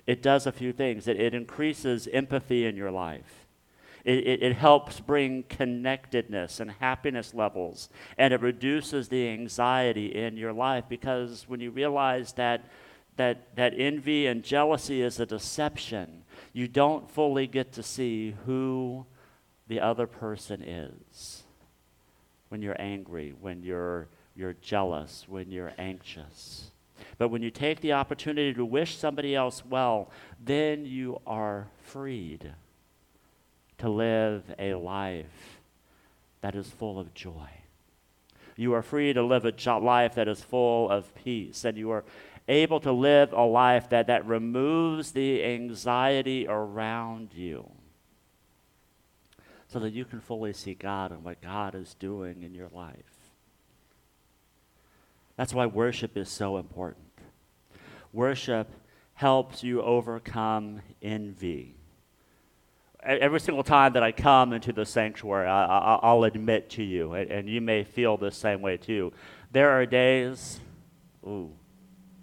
it 0.05 0.21
does 0.21 0.45
a 0.45 0.51
few 0.51 0.73
things. 0.73 1.07
It, 1.07 1.21
it 1.21 1.33
increases 1.33 2.09
empathy 2.11 2.65
in 2.65 2.75
your 2.75 2.91
life. 2.91 3.45
It, 4.05 4.19
it, 4.19 4.43
it, 4.43 4.55
helps 4.55 4.99
bring 4.99 5.43
connectedness 5.43 6.59
and 6.59 6.71
happiness 6.71 7.33
levels, 7.33 7.89
and 8.17 8.33
it 8.33 8.41
reduces 8.41 9.09
the 9.09 9.27
anxiety 9.27 10.15
in 10.15 10.37
your 10.37 10.53
life 10.53 10.85
because 10.87 11.45
when 11.47 11.59
you 11.59 11.69
realize 11.71 12.33
that 12.33 12.63
that, 13.19 13.53
that 13.57 13.73
envy 13.75 14.27
and 14.27 14.43
jealousy 14.43 15.01
is 15.01 15.19
a 15.19 15.25
deception. 15.25 16.23
You 16.53 16.69
don't 16.69 17.11
fully 17.11 17.47
get 17.47 17.73
to 17.73 17.83
see 17.83 18.33
who 18.45 19.05
the 19.67 19.81
other 19.81 20.07
person 20.07 20.63
is 20.63 21.43
when 22.47 22.61
you're 22.61 22.79
angry, 22.81 23.35
when 23.41 23.61
you're, 23.61 24.07
you're 24.37 24.55
jealous, 24.61 25.25
when 25.27 25.51
you're 25.51 25.73
anxious. 25.77 26.71
But 27.17 27.27
when 27.27 27.41
you 27.41 27.51
take 27.51 27.81
the 27.81 27.91
opportunity 27.91 28.53
to 28.53 28.63
wish 28.63 28.95
somebody 28.95 29.35
else 29.35 29.65
well, 29.65 30.11
then 30.41 30.85
you 30.85 31.19
are 31.27 31.67
freed 31.81 32.53
to 33.79 33.89
live 33.89 34.43
a 34.57 34.75
life 34.75 35.59
that 36.41 36.55
is 36.55 36.69
full 36.69 36.99
of 36.99 37.13
joy. 37.13 37.49
You 38.55 38.73
are 38.73 38.81
free 38.81 39.13
to 39.13 39.23
live 39.23 39.45
a 39.45 39.77
life 39.77 40.15
that 40.15 40.27
is 40.27 40.41
full 40.41 40.89
of 40.89 41.13
peace, 41.15 41.65
and 41.65 41.77
you 41.77 41.91
are 41.91 42.03
able 42.47 42.79
to 42.81 42.91
live 42.91 43.31
a 43.31 43.43
life 43.43 43.89
that, 43.89 44.07
that 44.07 44.25
removes 44.25 45.11
the 45.11 45.43
anxiety 45.43 46.45
around 46.47 47.33
you 47.33 47.69
so 49.69 49.79
that 49.79 49.93
you 49.93 50.03
can 50.03 50.19
fully 50.19 50.51
see 50.51 50.73
God 50.73 51.11
and 51.11 51.23
what 51.23 51.41
God 51.41 51.75
is 51.75 51.93
doing 51.93 52.41
in 52.43 52.53
your 52.53 52.69
life. 52.73 52.95
That's 55.37 55.53
why 55.53 55.67
worship 55.67 56.17
is 56.17 56.27
so 56.27 56.57
important. 56.57 57.05
Worship 58.11 58.67
helps 59.13 59.63
you 59.63 59.81
overcome 59.81 60.81
envy. 61.01 61.78
Every 63.01 63.39
single 63.39 63.63
time 63.63 63.93
that 63.93 64.03
I 64.03 64.11
come 64.11 64.51
into 64.51 64.73
the 64.73 64.85
sanctuary, 64.85 65.47
I, 65.47 66.13
will 66.13 66.25
admit 66.25 66.69
to 66.71 66.83
you, 66.83 67.13
and, 67.13 67.31
and 67.31 67.49
you 67.49 67.61
may 67.61 67.83
feel 67.83 68.17
the 68.17 68.31
same 68.31 68.61
way 68.61 68.75
too. 68.75 69.13
There 69.51 69.69
are 69.69 69.85
days, 69.85 70.59
ooh, 71.25 71.51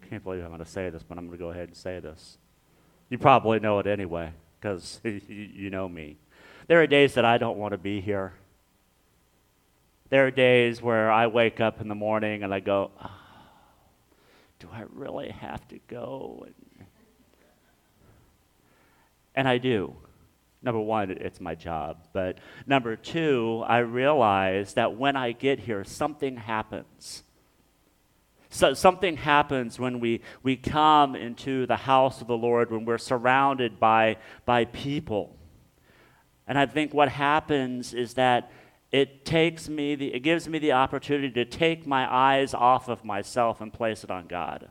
can't 0.09 0.23
believe 0.23 0.43
I'm 0.43 0.49
going 0.49 0.59
to 0.59 0.67
say 0.67 0.91
this, 0.91 1.03
but 1.03 1.17
I'm 1.19 1.27
going 1.27 1.39
to 1.39 1.43
go 1.43 1.51
ahead 1.51 1.69
and 1.69 1.77
say 1.77 1.99
this. 1.99 2.39
You 3.09 3.19
probably 3.19 3.59
know 3.59 3.79
it 3.79 3.87
anyway, 3.87 4.33
because 4.61 5.01
you 5.05 5.71
know 5.71 5.89
me. 5.89 6.19
There 6.69 6.83
are 6.83 6.87
days 6.87 7.15
that 7.15 7.25
I 7.25 7.39
don't 7.39 7.57
want 7.57 7.73
to 7.73 7.79
be 7.79 8.01
here. 8.01 8.35
There 10.09 10.27
are 10.27 10.31
days 10.31 10.83
where 10.83 11.11
I 11.11 11.27
wake 11.27 11.61
up 11.61 11.81
in 11.81 11.89
the 11.89 11.95
morning 11.95 12.43
and 12.43 12.53
I 12.53 12.61
go, 12.61 12.91
oh, 13.03 13.11
Do 14.59 14.69
I 14.73 14.85
really 14.93 15.31
have 15.31 15.67
to 15.69 15.79
go? 15.89 16.47
And 19.35 19.49
I 19.49 19.59
do. 19.59 19.97
Number 20.67 20.81
one, 20.81 21.13
it's 21.13 21.41
my 21.41 21.55
job. 21.55 21.99
But 22.13 22.39
number 22.67 22.97
two, 22.97 23.63
I 23.69 23.79
realize 23.79 24.75
that 24.75 24.97
when 24.97 25.15
I 25.15 25.31
get 25.31 25.61
here, 25.61 25.85
something 25.85 26.37
happens. 26.37 27.23
So 28.51 28.75
something 28.75 29.17
happens 29.17 29.79
when 29.79 30.01
we, 30.01 30.23
we 30.43 30.57
come 30.57 31.15
into 31.15 31.67
the 31.67 31.77
house 31.77 32.21
of 32.21 32.27
the 32.27 32.37
Lord, 32.37 32.73
when 32.73 32.85
we're 32.85 32.99
surrounded 32.99 33.79
by, 33.79 34.17
by 34.45 34.65
people. 34.65 35.37
And 36.49 36.59
I 36.59 36.67
think 36.67 36.93
what 36.93 37.11
happens 37.11 37.95
is 37.95 38.15
that 38.15 38.51
it 38.91 39.25
takes 39.25 39.69
me 39.69 39.95
the, 39.95 40.15
it 40.15 40.21
gives 40.21 40.49
me 40.49 40.59
the 40.59 40.73
opportunity 40.73 41.31
to 41.31 41.45
take 41.45 41.87
my 41.87 42.13
eyes 42.13 42.55
off 42.55 42.89
of 42.89 43.05
myself 43.05 43.61
and 43.61 43.73
place 43.73 44.03
it 44.03 44.11
on 44.11 44.27
God. 44.27 44.69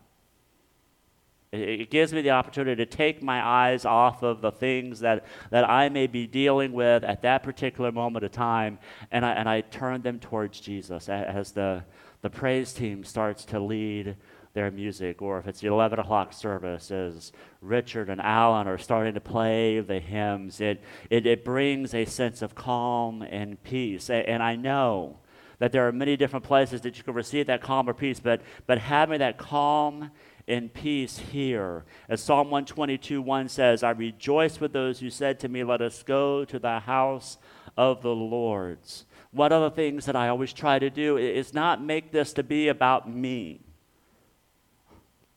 It, 1.56 1.90
gives 1.90 2.14
me 2.14 2.22
the 2.22 2.32
opportunity 2.32 2.84
to 2.84 2.86
take 2.86 3.24
my 3.24 3.46
eyes 3.46 3.86
off 3.86 4.24
of 4.24 4.42
the 4.42 4.52
things 4.52 5.00
that, 5.00 5.26
that 5.52 5.70
I 5.70 5.90
may 5.90 6.08
be 6.08 6.28
dealing 6.28 6.74
with 6.74 7.04
at 7.04 7.22
that 7.24 7.44
particular 7.44 7.92
moment 7.92 8.26
of 8.26 8.32
time, 8.32 8.80
and 9.12 9.26
I, 9.26 9.32
and 9.32 9.50
I 9.50 9.62
turn 9.62 10.02
them 10.02 10.20
towards 10.20 10.60
Jesus 10.60 11.10
as 11.10 11.52
the, 11.52 11.84
the 12.22 12.30
praise 12.30 12.74
team 12.74 13.04
starts 13.04 13.46
to 13.46 13.60
lead 13.60 14.16
their 14.56 14.72
music, 14.72 15.22
or 15.22 15.38
if 15.38 15.48
it's 15.48 15.60
the 15.60 15.68
11 15.68 16.00
o'clock 16.00 16.34
service, 16.34 16.90
as 16.90 17.34
Richard 17.62 18.10
and 18.10 18.22
Alan 18.22 18.68
are 18.68 18.78
starting 18.78 19.14
to 19.14 19.20
play 19.20 19.82
the 19.82 20.00
hymns, 20.00 20.62
it, 20.62 20.82
it, 21.10 21.28
it 21.28 21.44
brings 21.44 21.94
a 21.94 22.06
sense 22.06 22.42
of 22.42 22.56
calm 22.56 23.22
and 23.22 23.62
peace. 23.64 24.10
And, 24.10 24.26
and 24.28 24.42
I 24.42 24.56
know 24.56 25.20
that 25.60 25.72
there 25.72 25.88
are 25.88 25.92
many 25.92 26.18
different 26.18 26.46
places 26.46 26.82
that 26.82 26.98
you 26.98 27.04
can 27.04 27.14
receive 27.14 27.48
that 27.48 27.62
calm 27.62 27.88
or 27.90 27.94
peace, 27.94 28.20
but, 28.20 28.42
but 28.66 28.78
having 28.78 29.20
that 29.20 29.38
calm 29.38 30.12
and 30.48 30.74
peace 30.74 31.18
here, 31.18 31.86
as 32.08 32.22
Psalm 32.22 32.52
122 32.52 33.22
1 33.22 33.50
says, 33.50 33.84
I 33.84 33.92
rejoice 33.92 34.60
with 34.60 34.74
those 34.74 35.00
who 35.00 35.10
said 35.10 35.40
to 35.40 35.50
me, 35.50 35.64
Let 35.64 35.82
us 35.82 36.04
go 36.04 36.46
to 36.46 36.60
the 36.60 36.80
house 36.82 37.38
of 37.76 38.02
the 38.02 38.16
Lord's. 38.16 39.06
One 39.32 39.52
of 39.52 39.62
the 39.62 39.76
things 39.76 40.06
that 40.06 40.16
I 40.16 40.30
always 40.30 40.54
try 40.54 40.80
to 40.80 40.90
do 40.90 41.18
is 41.18 41.54
not 41.54 41.84
make 41.84 42.12
this 42.12 42.32
to 42.34 42.44
be 42.44 42.68
about 42.68 43.10
me. 43.10 43.62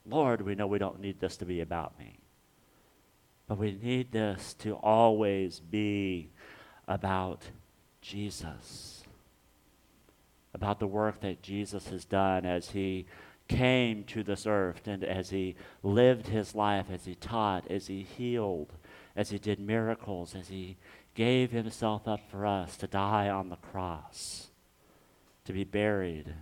Lord, 0.06 0.42
we 0.42 0.54
know 0.54 0.66
we 0.66 0.78
don't 0.78 1.00
need 1.00 1.20
this 1.20 1.36
to 1.38 1.44
be 1.44 1.60
about 1.60 1.98
me. 1.98 2.18
But 3.46 3.58
we 3.58 3.72
need 3.82 4.12
this 4.12 4.54
to 4.60 4.74
always 4.74 5.58
be 5.58 6.30
about 6.86 7.44
Jesus, 8.02 9.02
about 10.54 10.78
the 10.78 10.86
work 10.86 11.20
that 11.22 11.42
Jesus 11.42 11.88
has 11.88 12.04
done 12.04 12.44
as 12.44 12.70
he 12.70 13.06
came 13.48 14.04
to 14.04 14.22
this 14.22 14.46
earth 14.46 14.86
and 14.86 15.02
as 15.02 15.30
he 15.30 15.56
lived 15.82 16.28
his 16.28 16.54
life, 16.54 16.86
as 16.92 17.06
he 17.06 17.14
taught, 17.14 17.68
as 17.70 17.86
he 17.86 18.02
healed, 18.02 18.74
as 19.16 19.30
he 19.30 19.38
did 19.38 19.58
miracles, 19.58 20.34
as 20.34 20.48
he 20.48 20.76
gave 21.14 21.50
himself 21.50 22.06
up 22.06 22.20
for 22.30 22.46
us 22.46 22.76
to 22.76 22.86
die 22.86 23.28
on 23.28 23.48
the 23.48 23.56
cross, 23.56 24.48
to 25.44 25.52
be 25.52 25.64
buried 25.64 26.34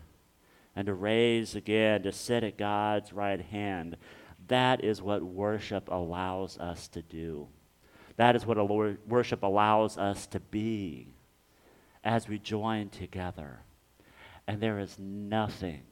and 0.74 0.86
to 0.86 0.94
raise 0.94 1.54
again, 1.54 2.02
to 2.02 2.12
sit 2.12 2.44
at 2.44 2.58
God's 2.58 3.12
right 3.12 3.40
hand. 3.40 3.96
That 4.48 4.84
is 4.84 5.00
what 5.00 5.22
worship 5.22 5.88
allows 5.88 6.58
us 6.58 6.88
to 6.88 7.02
do. 7.02 7.48
That 8.16 8.36
is 8.36 8.44
what 8.44 8.58
a 8.58 8.64
worship 8.64 9.42
allows 9.42 9.96
us 9.96 10.26
to 10.28 10.40
be 10.40 11.14
as 12.04 12.28
we 12.28 12.38
join 12.38 12.90
together. 12.90 13.60
And 14.46 14.60
there 14.60 14.78
is 14.78 14.98
nothing 14.98 15.82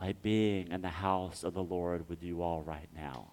like 0.00 0.22
being 0.22 0.68
in 0.70 0.82
the 0.82 0.88
house 0.88 1.44
of 1.44 1.54
the 1.54 1.62
Lord 1.62 2.08
with 2.08 2.22
you 2.22 2.42
all 2.42 2.62
right 2.62 2.88
now 2.94 3.32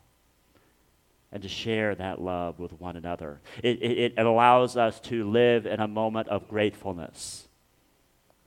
and 1.31 1.43
to 1.43 1.49
share 1.49 1.93
that 1.95 2.19
love 2.19 2.57
with 2.59 2.73
one 2.73 2.95
another. 2.95 3.39
It, 3.61 3.81
it, 3.81 4.13
it 4.17 4.25
allows 4.25 4.75
us 4.75 4.99
to 5.01 5.29
live 5.29 5.65
in 5.65 5.79
a 5.79 5.87
moment 5.87 6.27
of 6.27 6.47
gratefulness 6.47 7.49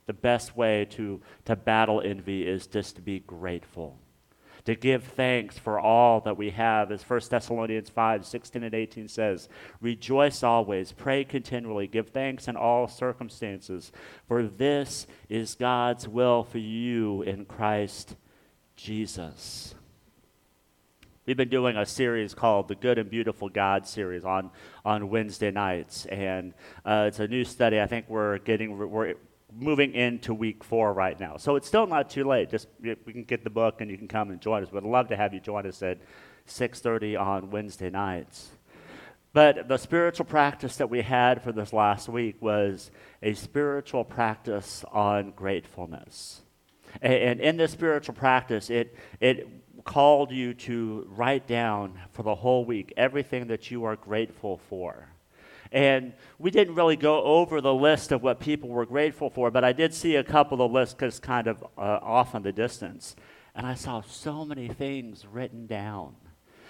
the 0.05 0.13
best 0.13 0.55
way 0.55 0.85
to, 0.91 1.21
to 1.45 1.55
battle 1.55 2.01
envy 2.01 2.47
is 2.47 2.67
just 2.67 2.95
to 2.95 3.01
be 3.01 3.19
grateful, 3.19 3.97
to 4.65 4.75
give 4.75 5.03
thanks 5.03 5.57
for 5.57 5.79
all 5.79 6.21
that 6.21 6.37
we 6.37 6.51
have. 6.51 6.91
As 6.91 7.03
1 7.03 7.21
Thessalonians 7.29 7.89
5 7.89 8.25
16 8.25 8.63
and 8.63 8.73
18 8.73 9.07
says, 9.07 9.49
Rejoice 9.81 10.43
always, 10.43 10.91
pray 10.91 11.23
continually, 11.23 11.87
give 11.87 12.09
thanks 12.09 12.47
in 12.47 12.55
all 12.55 12.87
circumstances, 12.87 13.91
for 14.27 14.43
this 14.43 15.07
is 15.29 15.55
God's 15.55 16.07
will 16.07 16.43
for 16.43 16.59
you 16.59 17.21
in 17.23 17.45
Christ 17.45 18.15
Jesus. 18.75 19.75
We've 21.25 21.37
been 21.37 21.49
doing 21.49 21.77
a 21.77 21.85
series 21.85 22.33
called 22.33 22.67
the 22.67 22.75
Good 22.75 22.97
and 22.97 23.09
Beautiful 23.09 23.47
God 23.47 23.87
series 23.87 24.25
on, 24.25 24.51
on 24.83 25.09
Wednesday 25.09 25.51
nights, 25.51 26.05
and 26.07 26.53
uh, 26.83 27.05
it's 27.07 27.19
a 27.19 27.29
new 27.29 27.45
study. 27.45 27.79
I 27.79 27.87
think 27.87 28.09
we're 28.09 28.39
getting 28.39 28.77
we're 28.77 29.13
moving 29.55 29.93
into 29.93 30.33
week 30.33 30.63
four 30.63 30.93
right 30.93 31.19
now. 31.19 31.37
So 31.37 31.55
it's 31.55 31.67
still 31.67 31.87
not 31.87 32.09
too 32.09 32.23
late. 32.23 32.49
Just 32.49 32.67
we 32.81 32.95
can 32.95 33.23
get 33.23 33.43
the 33.43 33.49
book 33.49 33.81
and 33.81 33.89
you 33.89 33.97
can 33.97 34.07
come 34.07 34.31
and 34.31 34.41
join 34.41 34.63
us. 34.63 34.71
We'd 34.71 34.83
love 34.83 35.09
to 35.09 35.15
have 35.15 35.33
you 35.33 35.39
join 35.39 35.65
us 35.65 35.81
at 35.81 35.99
6:30 36.47 37.15
on 37.19 37.49
Wednesday 37.49 37.89
nights. 37.89 38.51
But 39.33 39.67
the 39.67 39.77
spiritual 39.77 40.25
practice 40.25 40.77
that 40.77 40.89
we 40.89 41.01
had 41.01 41.41
for 41.41 41.51
this 41.51 41.73
last 41.73 42.07
week 42.07 42.39
was 42.39 42.91
a 43.23 43.33
spiritual 43.33 44.03
practice 44.03 44.85
on 44.91 45.31
gratefulness. 45.31 46.43
And 47.01 47.39
in 47.39 47.57
this 47.57 47.71
spiritual 47.71 48.13
practice, 48.13 48.69
it, 48.69 48.95
it 49.19 49.47
called 49.83 50.31
you 50.31 50.53
to 50.53 51.07
write 51.09 51.47
down 51.47 51.99
for 52.11 52.21
the 52.21 52.35
whole 52.35 52.63
week 52.63 52.93
everything 52.95 53.47
that 53.47 53.71
you 53.71 53.85
are 53.85 53.95
grateful 53.95 54.59
for. 54.69 55.07
And 55.71 56.13
we 56.37 56.51
didn't 56.51 56.75
really 56.75 56.95
go 56.95 57.23
over 57.23 57.61
the 57.61 57.73
list 57.73 58.11
of 58.11 58.21
what 58.21 58.39
people 58.39 58.69
were 58.69 58.85
grateful 58.85 59.29
for, 59.29 59.49
but 59.49 59.63
I 59.63 59.73
did 59.73 59.93
see 59.93 60.15
a 60.15 60.23
couple 60.23 60.61
of 60.61 60.71
lists 60.71 60.95
just 60.99 61.21
kind 61.21 61.47
of 61.47 61.63
uh, 61.77 61.99
off 62.01 62.35
in 62.35 62.43
the 62.43 62.51
distance. 62.51 63.15
And 63.55 63.65
I 63.65 63.75
saw 63.75 64.01
so 64.01 64.45
many 64.45 64.67
things 64.67 65.25
written 65.25 65.67
down. 65.67 66.15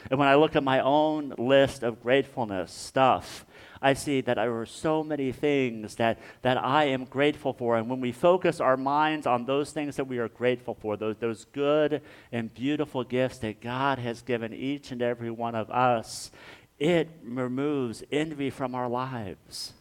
And 0.10 0.20
when 0.20 0.28
I 0.28 0.36
look 0.36 0.56
at 0.56 0.64
my 0.64 0.82
own 0.82 1.34
list 1.38 1.84
of 1.84 2.02
gratefulness 2.02 2.72
stuff, 2.72 3.46
I 3.82 3.94
see 3.94 4.22
that 4.22 4.36
there 4.36 4.60
are 4.60 4.66
so 4.66 5.04
many 5.04 5.32
things 5.32 5.96
that, 5.96 6.20
that 6.42 6.58
I 6.58 6.86
am 6.86 7.04
grateful 7.04 7.52
for. 7.52 7.78
And 7.78 7.90
when 7.90 8.00
we 8.00 8.14
focus 8.14 8.62
our 8.62 8.78
minds 8.78 9.28
on 9.28 9.46
those 9.46 9.72
things 9.72 9.98
that 9.98 10.08
we 10.08 10.20
are 10.20 10.30
grateful 10.30 10.74
for, 10.74 10.96
those, 10.96 11.18
those 11.18 11.46
good 11.46 12.02
and 12.32 12.54
beautiful 12.54 13.04
gifts 13.04 13.40
that 13.40 13.60
God 13.60 14.00
has 14.00 14.22
given 14.22 14.54
each 14.54 14.92
and 14.92 15.02
every 15.02 15.32
one 15.32 15.56
of 15.56 15.70
us, 15.70 16.32
it 16.80 17.10
removes 17.24 18.04
envy 18.12 18.50
from 18.50 18.76
our 18.76 18.88
lives. 18.88 19.74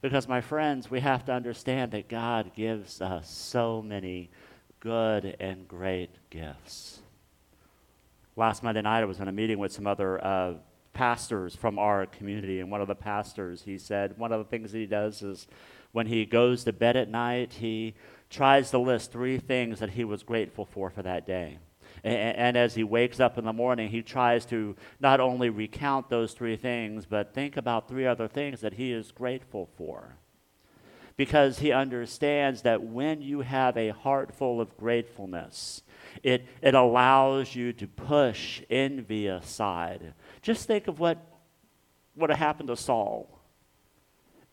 Because, 0.00 0.28
my 0.28 0.40
friends, 0.40 0.90
we 0.90 1.00
have 1.00 1.24
to 1.26 1.32
understand 1.32 1.92
that 1.92 2.08
God 2.08 2.52
gives 2.54 3.00
us 3.00 3.30
so 3.30 3.80
many 3.80 4.30
good 4.80 5.36
and 5.40 5.66
great 5.66 6.10
gifts. 6.28 7.00
Last 8.36 8.62
Monday 8.62 8.82
night, 8.82 9.00
I 9.00 9.04
was 9.06 9.20
in 9.20 9.28
a 9.28 9.32
meeting 9.32 9.58
with 9.58 9.72
some 9.72 9.86
other 9.86 10.22
uh, 10.22 10.54
pastors 10.92 11.56
from 11.56 11.78
our 11.78 12.04
community, 12.04 12.60
and 12.60 12.70
one 12.70 12.82
of 12.82 12.88
the 12.88 12.94
pastors, 12.94 13.62
he 13.62 13.78
said, 13.78 14.18
one 14.18 14.30
of 14.30 14.38
the 14.38 14.44
things 14.44 14.72
that 14.72 14.78
he 14.78 14.86
does 14.86 15.22
is 15.22 15.46
when 15.92 16.06
he 16.06 16.26
goes 16.26 16.64
to 16.64 16.72
bed 16.72 16.96
at 16.96 17.08
night, 17.08 17.54
he 17.54 17.94
tries 18.28 18.70
to 18.72 18.78
list 18.78 19.12
three 19.12 19.38
things 19.38 19.78
that 19.78 19.90
he 19.90 20.04
was 20.04 20.22
grateful 20.22 20.66
for 20.66 20.90
for 20.90 21.02
that 21.02 21.26
day. 21.26 21.58
And, 22.02 22.36
and 22.36 22.56
as 22.56 22.74
he 22.74 22.84
wakes 22.84 23.20
up 23.20 23.38
in 23.38 23.44
the 23.44 23.52
morning, 23.52 23.90
he 23.90 24.02
tries 24.02 24.44
to 24.46 24.76
not 25.00 25.20
only 25.20 25.50
recount 25.50 26.08
those 26.08 26.32
three 26.32 26.56
things, 26.56 27.06
but 27.06 27.34
think 27.34 27.56
about 27.56 27.88
three 27.88 28.06
other 28.06 28.28
things 28.28 28.60
that 28.62 28.74
he 28.74 28.92
is 28.92 29.12
grateful 29.12 29.68
for. 29.76 30.16
Because 31.16 31.60
he 31.60 31.70
understands 31.70 32.62
that 32.62 32.82
when 32.82 33.22
you 33.22 33.42
have 33.42 33.76
a 33.76 33.90
heart 33.90 34.34
full 34.34 34.60
of 34.60 34.76
gratefulness, 34.76 35.82
it, 36.22 36.46
it 36.60 36.74
allows 36.74 37.54
you 37.54 37.72
to 37.74 37.86
push 37.86 38.62
envy 38.68 39.28
aside. 39.28 40.14
Just 40.42 40.66
think 40.66 40.88
of 40.88 40.98
what 40.98 41.18
would 42.16 42.30
have 42.30 42.38
happened 42.38 42.68
to 42.68 42.76
Saul. 42.76 43.28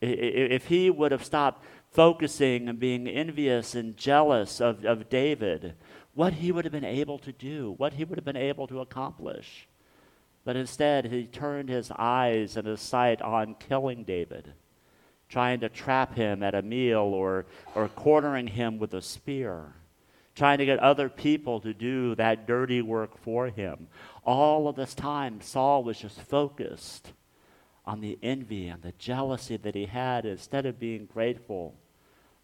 If 0.02 0.66
he 0.68 0.90
would 0.90 1.12
have 1.12 1.24
stopped 1.24 1.64
focusing 1.92 2.70
and 2.70 2.80
being 2.80 3.08
envious 3.08 3.76
and 3.76 3.98
jealous 3.98 4.60
of, 4.62 4.86
of 4.86 5.10
David, 5.10 5.76
what 6.14 6.34
he 6.34 6.52
would 6.52 6.66
have 6.66 6.72
been 6.72 6.84
able 6.84 7.18
to 7.20 7.32
do, 7.32 7.74
what 7.78 7.94
he 7.94 8.04
would 8.04 8.18
have 8.18 8.26
been 8.26 8.36
able 8.36 8.68
to 8.68 8.82
accomplish. 8.82 9.68
But 10.44 10.56
instead, 10.56 11.06
he 11.06 11.26
turned 11.26 11.70
his 11.70 11.92
eyes 11.98 12.58
and 12.58 12.68
his 12.68 12.82
sight 12.82 13.22
on 13.22 13.56
killing 13.56 14.04
David, 14.04 14.54
trying 15.30 15.60
to 15.62 15.70
trap 15.70 16.16
him 16.16 16.44
at 16.44 16.56
a 16.56 16.62
meal 16.62 17.00
or, 17.00 17.46
or 17.76 17.88
cornering 17.88 18.48
him 18.48 18.80
with 18.80 18.94
a 18.94 19.02
spear, 19.02 19.74
trying 20.36 20.58
to 20.58 20.66
get 20.66 20.80
other 20.80 21.10
people 21.10 21.60
to 21.62 21.74
do 21.74 22.16
that 22.16 22.48
dirty 22.48 22.82
work 22.82 23.18
for 23.18 23.48
him. 23.48 23.88
All 24.26 24.68
of 24.68 24.76
this 24.76 24.96
time, 24.96 25.42
Saul 25.42 25.84
was 25.84 26.00
just 26.00 26.20
focused 26.20 27.14
on 27.86 28.02
the 28.02 28.18
envy 28.22 28.68
and 28.68 28.82
the 28.82 28.94
jealousy 28.94 29.58
that 29.58 29.76
he 29.76 29.86
had 29.86 30.26
instead 30.26 30.66
of 30.66 30.80
being 30.80 31.06
grateful 31.06 31.76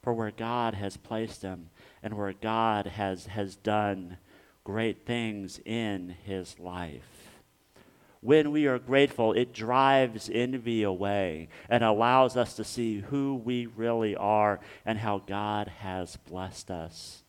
for 0.08 0.14
where 0.14 0.32
God 0.32 0.74
has 0.74 0.96
placed 0.96 1.42
him 1.42 1.70
and 2.02 2.14
where 2.14 2.32
God 2.32 2.88
has, 2.88 3.26
has 3.26 3.58
done 3.58 4.16
great 4.64 5.06
things 5.06 5.60
in 5.66 6.16
his 6.24 6.58
life. 6.62 7.42
When 8.22 8.52
we 8.52 8.68
are 8.68 8.80
grateful, 8.80 9.34
it 9.34 9.54
drives 9.54 10.30
envy 10.34 10.84
away 10.84 11.50
and 11.68 11.84
allows 11.84 12.38
us 12.38 12.54
to 12.54 12.64
see 12.64 13.02
who 13.02 13.36
we 13.36 13.66
really 13.66 14.16
are 14.16 14.62
and 14.86 14.98
how 14.98 15.18
God 15.28 15.68
has 15.80 16.16
blessed 16.16 16.72
us. 16.72 17.24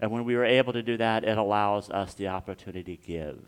And 0.00 0.10
when 0.10 0.24
we 0.24 0.34
are 0.34 0.44
able 0.46 0.72
to 0.72 0.82
do 0.82 0.96
that, 0.96 1.24
it 1.24 1.36
allows 1.36 1.90
us 1.90 2.14
the 2.14 2.28
opportunity 2.28 2.96
to 2.96 3.06
give. 3.06 3.44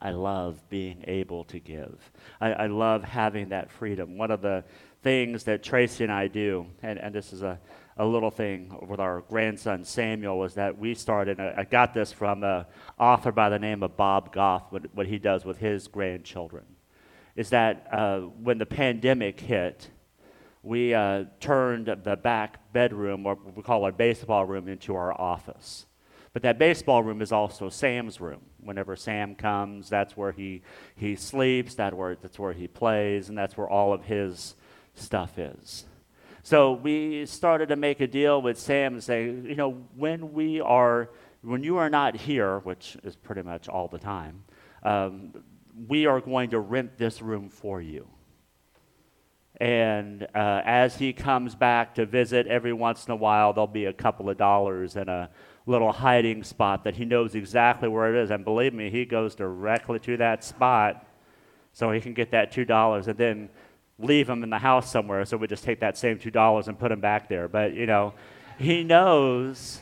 I 0.00 0.10
love 0.10 0.62
being 0.68 1.02
able 1.08 1.42
to 1.44 1.58
give. 1.58 2.12
I, 2.40 2.52
I 2.52 2.66
love 2.66 3.02
having 3.02 3.48
that 3.48 3.72
freedom. 3.72 4.18
One 4.18 4.30
of 4.30 4.42
the 4.42 4.62
things 5.06 5.44
that 5.44 5.62
Tracy 5.62 6.02
and 6.02 6.12
I 6.12 6.26
do, 6.26 6.66
and, 6.82 6.98
and 6.98 7.14
this 7.14 7.32
is 7.32 7.42
a, 7.42 7.60
a 7.96 8.04
little 8.04 8.32
thing 8.32 8.76
with 8.88 8.98
our 8.98 9.20
grandson 9.20 9.84
Samuel, 9.84 10.36
was 10.36 10.54
that 10.54 10.76
we 10.76 10.96
started, 10.96 11.38
I 11.38 11.62
got 11.62 11.94
this 11.94 12.10
from 12.10 12.42
an 12.42 12.64
author 12.98 13.30
by 13.30 13.48
the 13.48 13.58
name 13.60 13.84
of 13.84 13.96
Bob 13.96 14.32
Goff, 14.32 14.64
what, 14.70 14.92
what 14.96 15.06
he 15.06 15.20
does 15.20 15.44
with 15.44 15.58
his 15.58 15.86
grandchildren, 15.86 16.64
is 17.36 17.50
that 17.50 17.86
uh, 17.92 18.18
when 18.42 18.58
the 18.58 18.66
pandemic 18.66 19.38
hit, 19.38 19.90
we 20.64 20.92
uh, 20.92 21.26
turned 21.38 21.86
the 22.02 22.16
back 22.16 22.72
bedroom, 22.72 23.26
or 23.26 23.36
what 23.36 23.56
we 23.56 23.62
call 23.62 23.84
our 23.84 23.92
baseball 23.92 24.44
room, 24.44 24.66
into 24.66 24.96
our 24.96 25.12
office. 25.12 25.86
But 26.32 26.42
that 26.42 26.58
baseball 26.58 27.04
room 27.04 27.22
is 27.22 27.30
also 27.30 27.68
Sam's 27.68 28.20
room. 28.20 28.40
Whenever 28.58 28.96
Sam 28.96 29.36
comes, 29.36 29.88
that's 29.88 30.16
where 30.16 30.32
he, 30.32 30.62
he 30.96 31.14
sleeps, 31.14 31.76
that 31.76 31.94
where, 31.94 32.16
that's 32.16 32.40
where 32.40 32.52
he 32.52 32.66
plays, 32.66 33.28
and 33.28 33.38
that's 33.38 33.56
where 33.56 33.68
all 33.68 33.92
of 33.92 34.02
his 34.02 34.56
stuff 34.98 35.38
is. 35.38 35.84
So 36.42 36.72
we 36.72 37.26
started 37.26 37.70
to 37.70 37.76
make 37.76 38.00
a 38.00 38.06
deal 38.06 38.40
with 38.40 38.58
Sam 38.58 38.94
and 38.94 39.02
say, 39.02 39.24
you 39.24 39.56
know, 39.56 39.82
when 39.96 40.32
we 40.32 40.60
are, 40.60 41.10
when 41.42 41.64
you 41.64 41.76
are 41.78 41.90
not 41.90 42.16
here, 42.16 42.60
which 42.60 42.96
is 43.02 43.16
pretty 43.16 43.42
much 43.42 43.68
all 43.68 43.88
the 43.88 43.98
time, 43.98 44.44
um, 44.82 45.32
we 45.88 46.06
are 46.06 46.20
going 46.20 46.50
to 46.50 46.60
rent 46.60 46.96
this 46.98 47.20
room 47.20 47.48
for 47.48 47.82
you. 47.82 48.06
And 49.58 50.22
uh, 50.34 50.62
as 50.64 50.96
he 50.96 51.12
comes 51.12 51.54
back 51.54 51.94
to 51.94 52.06
visit 52.06 52.46
every 52.46 52.72
once 52.72 53.06
in 53.06 53.12
a 53.12 53.16
while, 53.16 53.52
there'll 53.52 53.66
be 53.66 53.86
a 53.86 53.92
couple 53.92 54.28
of 54.28 54.36
dollars 54.36 54.96
in 54.96 55.08
a 55.08 55.30
little 55.64 55.92
hiding 55.92 56.44
spot 56.44 56.84
that 56.84 56.94
he 56.94 57.04
knows 57.04 57.34
exactly 57.34 57.88
where 57.88 58.14
it 58.14 58.22
is. 58.22 58.30
And 58.30 58.44
believe 58.44 58.74
me, 58.74 58.90
he 58.90 59.04
goes 59.04 59.34
directly 59.34 59.98
to 60.00 60.16
that 60.18 60.44
spot 60.44 61.06
so 61.72 61.90
he 61.90 62.00
can 62.00 62.14
get 62.14 62.30
that 62.30 62.52
$2 62.52 63.08
and 63.08 63.18
then 63.18 63.48
leave 63.98 64.28
him 64.28 64.42
in 64.42 64.50
the 64.50 64.58
house 64.58 64.90
somewhere. 64.90 65.24
So 65.24 65.36
we 65.36 65.46
just 65.46 65.64
take 65.64 65.80
that 65.80 65.96
same 65.96 66.18
$2 66.18 66.68
and 66.68 66.78
put 66.78 66.92
him 66.92 67.00
back 67.00 67.28
there. 67.28 67.48
But, 67.48 67.74
you 67.74 67.86
know, 67.86 68.14
he 68.58 68.84
knows 68.84 69.80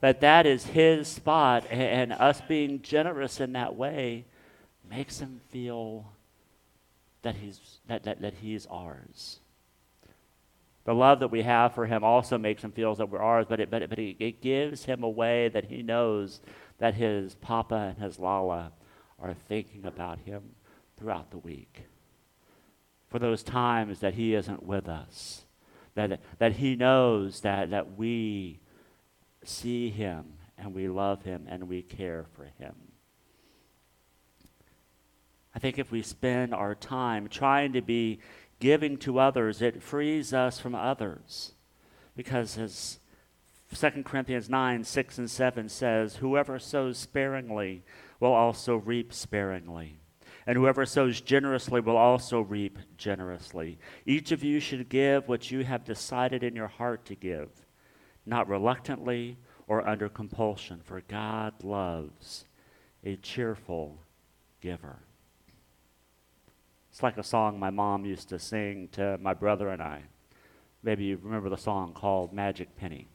that 0.00 0.20
that 0.20 0.46
is 0.46 0.66
his 0.66 1.08
spot. 1.08 1.66
And 1.70 2.12
us 2.12 2.40
being 2.46 2.82
generous 2.82 3.40
in 3.40 3.52
that 3.52 3.74
way 3.74 4.26
makes 4.88 5.18
him 5.18 5.40
feel 5.50 6.06
that 7.22 7.36
he's, 7.36 7.58
that, 7.88 8.04
that, 8.04 8.20
that 8.20 8.34
he's 8.34 8.66
ours. 8.66 9.40
The 10.84 10.94
love 10.94 11.20
that 11.20 11.30
we 11.30 11.40
have 11.42 11.74
for 11.74 11.86
him 11.86 12.04
also 12.04 12.36
makes 12.36 12.62
him 12.62 12.70
feel 12.70 12.94
that 12.96 13.08
we're 13.08 13.18
ours, 13.18 13.46
but, 13.48 13.58
it, 13.58 13.70
but, 13.70 13.80
it, 13.80 13.88
but 13.88 13.98
it, 13.98 14.16
it 14.18 14.42
gives 14.42 14.84
him 14.84 15.02
a 15.02 15.08
way 15.08 15.48
that 15.48 15.64
he 15.64 15.82
knows 15.82 16.42
that 16.78 16.94
his 16.94 17.34
papa 17.36 17.94
and 17.94 18.04
his 18.04 18.18
lala 18.18 18.72
are 19.18 19.32
thinking 19.32 19.86
about 19.86 20.18
him 20.18 20.42
throughout 20.98 21.30
the 21.30 21.38
week. 21.38 21.86
For 23.14 23.20
those 23.20 23.44
times 23.44 24.00
that 24.00 24.14
he 24.14 24.34
isn't 24.34 24.64
with 24.64 24.88
us, 24.88 25.44
that, 25.94 26.20
that 26.40 26.54
he 26.54 26.74
knows 26.74 27.42
that, 27.42 27.70
that 27.70 27.96
we 27.96 28.58
see 29.44 29.88
him 29.88 30.32
and 30.58 30.74
we 30.74 30.88
love 30.88 31.22
him 31.22 31.46
and 31.48 31.68
we 31.68 31.80
care 31.80 32.26
for 32.32 32.46
him. 32.58 32.74
I 35.54 35.60
think 35.60 35.78
if 35.78 35.92
we 35.92 36.02
spend 36.02 36.52
our 36.52 36.74
time 36.74 37.28
trying 37.28 37.72
to 37.74 37.80
be 37.80 38.18
giving 38.58 38.96
to 38.96 39.20
others, 39.20 39.62
it 39.62 39.80
frees 39.80 40.34
us 40.34 40.58
from 40.58 40.74
others. 40.74 41.52
Because 42.16 42.58
as 42.58 42.98
2 43.72 44.02
Corinthians 44.02 44.50
9, 44.50 44.82
6 44.82 45.18
and 45.18 45.30
7 45.30 45.68
says, 45.68 46.16
Whoever 46.16 46.58
sows 46.58 46.98
sparingly 46.98 47.84
will 48.18 48.32
also 48.32 48.74
reap 48.74 49.12
sparingly. 49.12 50.00
And 50.46 50.58
whoever 50.58 50.84
sows 50.84 51.20
generously 51.20 51.80
will 51.80 51.96
also 51.96 52.40
reap 52.40 52.78
generously. 52.98 53.78
Each 54.04 54.30
of 54.30 54.44
you 54.44 54.60
should 54.60 54.88
give 54.88 55.26
what 55.26 55.50
you 55.50 55.64
have 55.64 55.84
decided 55.84 56.42
in 56.42 56.54
your 56.54 56.68
heart 56.68 57.06
to 57.06 57.14
give, 57.14 57.48
not 58.26 58.48
reluctantly 58.48 59.38
or 59.66 59.86
under 59.88 60.08
compulsion, 60.08 60.80
for 60.84 61.00
God 61.08 61.54
loves 61.62 62.44
a 63.02 63.16
cheerful 63.16 63.98
giver. 64.60 64.98
It's 66.90 67.02
like 67.02 67.18
a 67.18 67.24
song 67.24 67.58
my 67.58 67.70
mom 67.70 68.04
used 68.04 68.28
to 68.28 68.38
sing 68.38 68.88
to 68.92 69.18
my 69.18 69.34
brother 69.34 69.70
and 69.70 69.82
I. 69.82 70.02
Maybe 70.82 71.04
you 71.04 71.18
remember 71.22 71.48
the 71.48 71.56
song 71.56 71.92
called 71.94 72.32
Magic 72.32 72.76
Penny. 72.76 73.08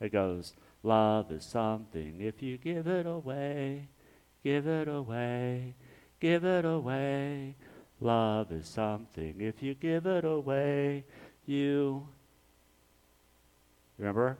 It 0.00 0.12
goes, 0.12 0.54
Love 0.82 1.32
is 1.32 1.44
something 1.44 2.20
if 2.20 2.42
you 2.42 2.58
give 2.58 2.86
it 2.86 3.06
away, 3.06 3.88
give 4.44 4.66
it 4.66 4.88
away, 4.88 5.74
give 6.20 6.44
it 6.44 6.64
away. 6.64 7.56
Love 8.00 8.52
is 8.52 8.66
something 8.66 9.40
if 9.40 9.62
you 9.62 9.74
give 9.74 10.06
it 10.06 10.24
away, 10.24 11.04
you. 11.46 12.06
Remember? 13.98 14.38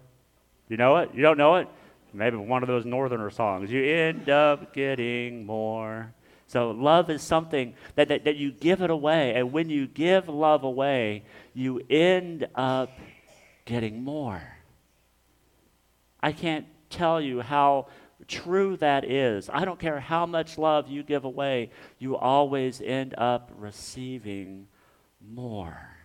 You 0.68 0.76
know 0.76 0.96
it? 0.98 1.10
You 1.14 1.22
don't 1.22 1.36
know 1.36 1.56
it? 1.56 1.68
Maybe 2.12 2.36
one 2.36 2.62
of 2.62 2.68
those 2.68 2.84
northerner 2.84 3.30
songs. 3.30 3.70
You 3.70 3.84
end 3.84 4.30
up 4.30 4.72
getting 4.72 5.44
more. 5.44 6.14
So 6.46 6.70
love 6.70 7.10
is 7.10 7.22
something 7.22 7.74
that, 7.94 8.08
that, 8.08 8.24
that 8.24 8.36
you 8.36 8.50
give 8.50 8.82
it 8.82 8.90
away. 8.90 9.34
And 9.34 9.52
when 9.52 9.68
you 9.70 9.86
give 9.86 10.28
love 10.28 10.64
away, 10.64 11.24
you 11.54 11.80
end 11.88 12.48
up 12.54 12.90
getting 13.64 14.02
more. 14.02 14.42
I 16.20 16.32
can't 16.32 16.66
tell 16.88 17.20
you 17.20 17.40
how 17.40 17.86
true 18.28 18.76
that 18.78 19.04
is. 19.04 19.48
I 19.52 19.64
don't 19.64 19.78
care 19.78 20.00
how 20.00 20.26
much 20.26 20.58
love 20.58 20.88
you 20.88 21.02
give 21.02 21.24
away, 21.24 21.70
you 21.98 22.16
always 22.16 22.80
end 22.80 23.14
up 23.16 23.50
receiving 23.56 24.68
more. 25.20 25.96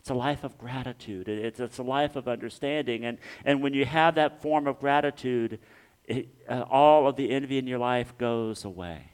It's 0.00 0.10
a 0.10 0.14
life 0.14 0.44
of 0.44 0.58
gratitude. 0.58 1.28
It's, 1.28 1.60
it's 1.60 1.78
a 1.78 1.82
life 1.82 2.14
of 2.14 2.28
understanding. 2.28 3.06
And, 3.06 3.18
and 3.44 3.62
when 3.62 3.72
you 3.72 3.86
have 3.86 4.16
that 4.16 4.42
form 4.42 4.66
of 4.66 4.78
gratitude, 4.78 5.60
it, 6.04 6.28
uh, 6.46 6.64
all 6.68 7.08
of 7.08 7.16
the 7.16 7.30
envy 7.30 7.56
in 7.56 7.66
your 7.66 7.78
life 7.78 8.16
goes 8.18 8.66
away. 8.66 9.12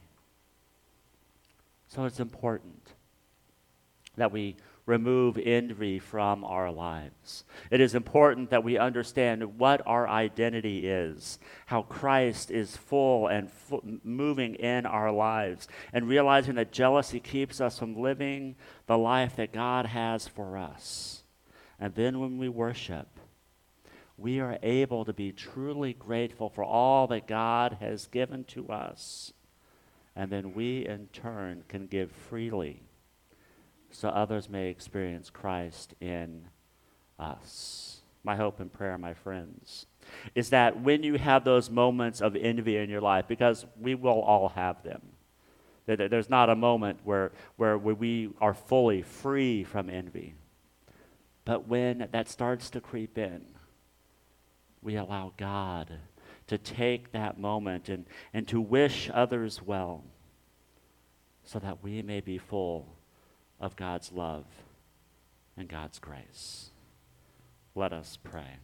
So 1.87 2.03
it's 2.03 2.19
important 2.19 2.93
that 4.17 4.31
we 4.31 4.57
remove 4.85 5.37
envy 5.37 5.99
from 5.99 6.43
our 6.43 6.71
lives. 6.71 7.43
It 7.69 7.81
is 7.81 7.95
important 7.95 8.49
that 8.49 8.63
we 8.63 8.77
understand 8.77 9.59
what 9.59 9.81
our 9.85 10.07
identity 10.07 10.87
is, 10.87 11.39
how 11.67 11.83
Christ 11.83 12.51
is 12.51 12.77
full 12.77 13.27
and 13.27 13.49
moving 14.03 14.55
in 14.55 14.85
our 14.85 15.11
lives, 15.11 15.67
and 15.93 16.07
realizing 16.07 16.55
that 16.55 16.71
jealousy 16.71 17.19
keeps 17.19 17.61
us 17.61 17.79
from 17.79 17.95
living 17.95 18.55
the 18.87 18.97
life 18.97 19.35
that 19.35 19.53
God 19.53 19.85
has 19.87 20.27
for 20.27 20.57
us. 20.57 21.23
And 21.79 21.95
then 21.95 22.19
when 22.19 22.37
we 22.37 22.49
worship, 22.49 23.07
we 24.17 24.39
are 24.39 24.59
able 24.61 25.05
to 25.05 25.13
be 25.13 25.31
truly 25.31 25.93
grateful 25.93 26.49
for 26.49 26.63
all 26.63 27.07
that 27.07 27.27
God 27.27 27.77
has 27.79 28.07
given 28.07 28.43
to 28.45 28.69
us 28.69 29.33
and 30.15 30.31
then 30.31 30.53
we 30.53 30.85
in 30.85 31.07
turn 31.07 31.63
can 31.67 31.87
give 31.87 32.11
freely 32.11 32.83
so 33.91 34.09
others 34.09 34.49
may 34.49 34.69
experience 34.69 35.29
Christ 35.29 35.93
in 36.01 36.47
us. 37.19 38.01
My 38.23 38.35
hope 38.35 38.59
and 38.59 38.71
prayer, 38.71 38.97
my 38.97 39.13
friends, 39.13 39.85
is 40.35 40.49
that 40.51 40.81
when 40.81 41.03
you 41.03 41.15
have 41.15 41.43
those 41.43 41.69
moments 41.69 42.21
of 42.21 42.35
envy 42.35 42.77
in 42.77 42.89
your 42.89 43.01
life, 43.01 43.27
because 43.27 43.65
we 43.79 43.95
will 43.95 44.21
all 44.21 44.49
have 44.49 44.83
them, 44.83 45.01
there's 45.85 46.29
not 46.29 46.49
a 46.49 46.55
moment 46.55 46.99
where, 47.03 47.31
where 47.57 47.77
we 47.77 48.29
are 48.39 48.53
fully 48.53 49.01
free 49.01 49.63
from 49.63 49.89
envy. 49.89 50.35
But 51.43 51.67
when 51.67 52.07
that 52.11 52.29
starts 52.29 52.69
to 52.71 52.81
creep 52.81 53.17
in, 53.17 53.43
we 54.81 54.95
allow 54.95 55.33
God 55.37 55.99
to 56.47 56.57
take 56.57 57.11
that 57.11 57.39
moment 57.39 57.89
and, 57.89 58.05
and 58.33 58.47
to 58.47 58.61
wish 58.61 59.09
others 59.13 59.61
well 59.61 60.03
so 61.43 61.59
that 61.59 61.83
we 61.83 62.01
may 62.01 62.21
be 62.21 62.37
full 62.37 62.95
of 63.61 63.77
God's 63.77 64.11
love 64.11 64.45
and 65.55 65.69
God's 65.69 65.99
grace. 65.99 66.71
Let 67.75 67.93
us 67.93 68.17
pray. 68.21 68.57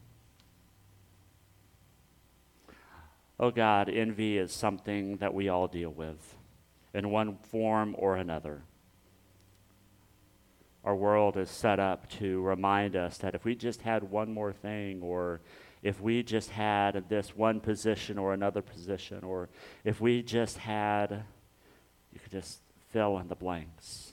Oh 3.39 3.51
God, 3.51 3.88
envy 3.88 4.38
is 4.38 4.51
something 4.51 5.17
that 5.17 5.33
we 5.33 5.47
all 5.47 5.67
deal 5.67 5.91
with 5.91 6.36
in 6.93 7.12
one 7.12 7.38
form 7.38 7.95
or 7.97 8.17
another. 8.17 8.63
Our 10.83 10.95
world 10.95 11.38
is 11.38 11.49
set 11.49 11.79
up 11.79 12.10
to 12.12 12.41
remind 12.41 12.95
us 12.95 13.17
that 13.19 13.36
if 13.36 13.45
we 13.45 13.55
just 13.55 13.81
had 13.81 14.03
one 14.03 14.33
more 14.33 14.51
thing 14.51 15.01
or 15.01 15.41
if 15.83 16.01
we 16.01 16.23
just 16.23 16.49
had 16.49 17.07
this 17.10 17.36
one 17.36 17.60
position 17.60 18.17
or 18.17 18.33
another 18.33 18.62
position, 18.62 19.23
or 19.23 19.49
if 19.83 20.01
we 20.01 20.23
just 20.23 20.57
had, 20.57 21.23
you 22.12 22.19
could 22.19 22.31
just 22.31 22.60
fill 22.91 23.19
in 23.19 23.27
the 23.27 23.36
blanks, 23.36 24.07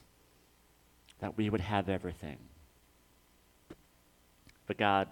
that 1.24 1.38
we 1.38 1.48
would 1.48 1.62
have 1.62 1.88
everything. 1.88 2.37
But 4.66 4.76
God, 4.76 5.08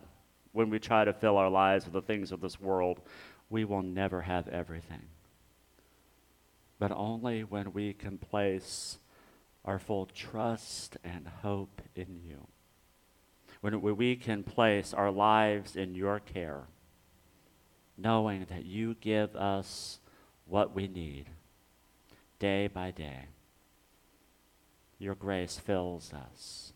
when 0.52 0.68
we 0.68 0.78
try 0.78 1.06
to 1.06 1.12
fill 1.14 1.38
our 1.38 1.48
lives 1.48 1.86
with 1.86 1.94
the 1.94 2.02
things 2.02 2.32
of 2.32 2.42
this 2.42 2.60
world, 2.60 3.00
we 3.48 3.64
will 3.64 3.80
never 3.80 4.20
have 4.20 4.46
everything. 4.48 5.06
But 6.78 6.92
only 6.92 7.44
when 7.44 7.72
we 7.72 7.94
can 7.94 8.18
place 8.18 8.98
our 9.64 9.78
full 9.78 10.04
trust 10.04 10.98
and 11.02 11.26
hope 11.40 11.80
in 11.96 12.20
you. 12.22 12.46
When 13.62 13.80
we 13.80 14.14
can 14.14 14.42
place 14.42 14.92
our 14.92 15.10
lives 15.10 15.76
in 15.76 15.94
your 15.94 16.20
care, 16.20 16.64
knowing 17.96 18.44
that 18.50 18.66
you 18.66 18.96
give 19.00 19.34
us 19.34 19.98
what 20.44 20.74
we 20.74 20.88
need 20.88 21.30
day 22.38 22.66
by 22.66 22.90
day. 22.90 23.28
Your 25.02 25.16
grace 25.16 25.58
fills 25.58 26.12
us 26.12 26.74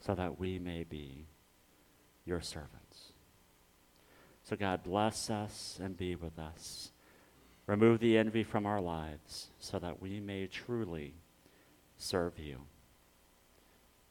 so 0.00 0.14
that 0.14 0.40
we 0.40 0.58
may 0.58 0.84
be 0.84 1.26
your 2.24 2.40
servants. 2.40 3.12
So, 4.42 4.56
God, 4.56 4.82
bless 4.82 5.28
us 5.28 5.78
and 5.78 5.94
be 5.94 6.14
with 6.14 6.38
us. 6.38 6.92
Remove 7.66 8.00
the 8.00 8.16
envy 8.16 8.42
from 8.42 8.64
our 8.64 8.80
lives 8.80 9.48
so 9.58 9.78
that 9.78 10.00
we 10.00 10.18
may 10.18 10.46
truly 10.46 11.12
serve 11.98 12.38
you. 12.38 12.62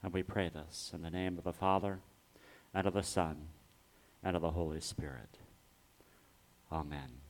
And 0.03 0.13
we 0.13 0.21
pray 0.21 0.49
this 0.49 0.91
in 0.93 1.01
the 1.01 1.09
name 1.09 1.39
of 1.39 1.43
the 1.43 1.51
Father, 1.51 1.97
and 2.75 2.85
of 2.85 2.93
the 2.93 3.01
Son, 3.01 3.47
and 4.23 4.35
of 4.35 4.43
the 4.43 4.51
Holy 4.51 4.81
Spirit. 4.81 5.39
Amen. 6.71 7.20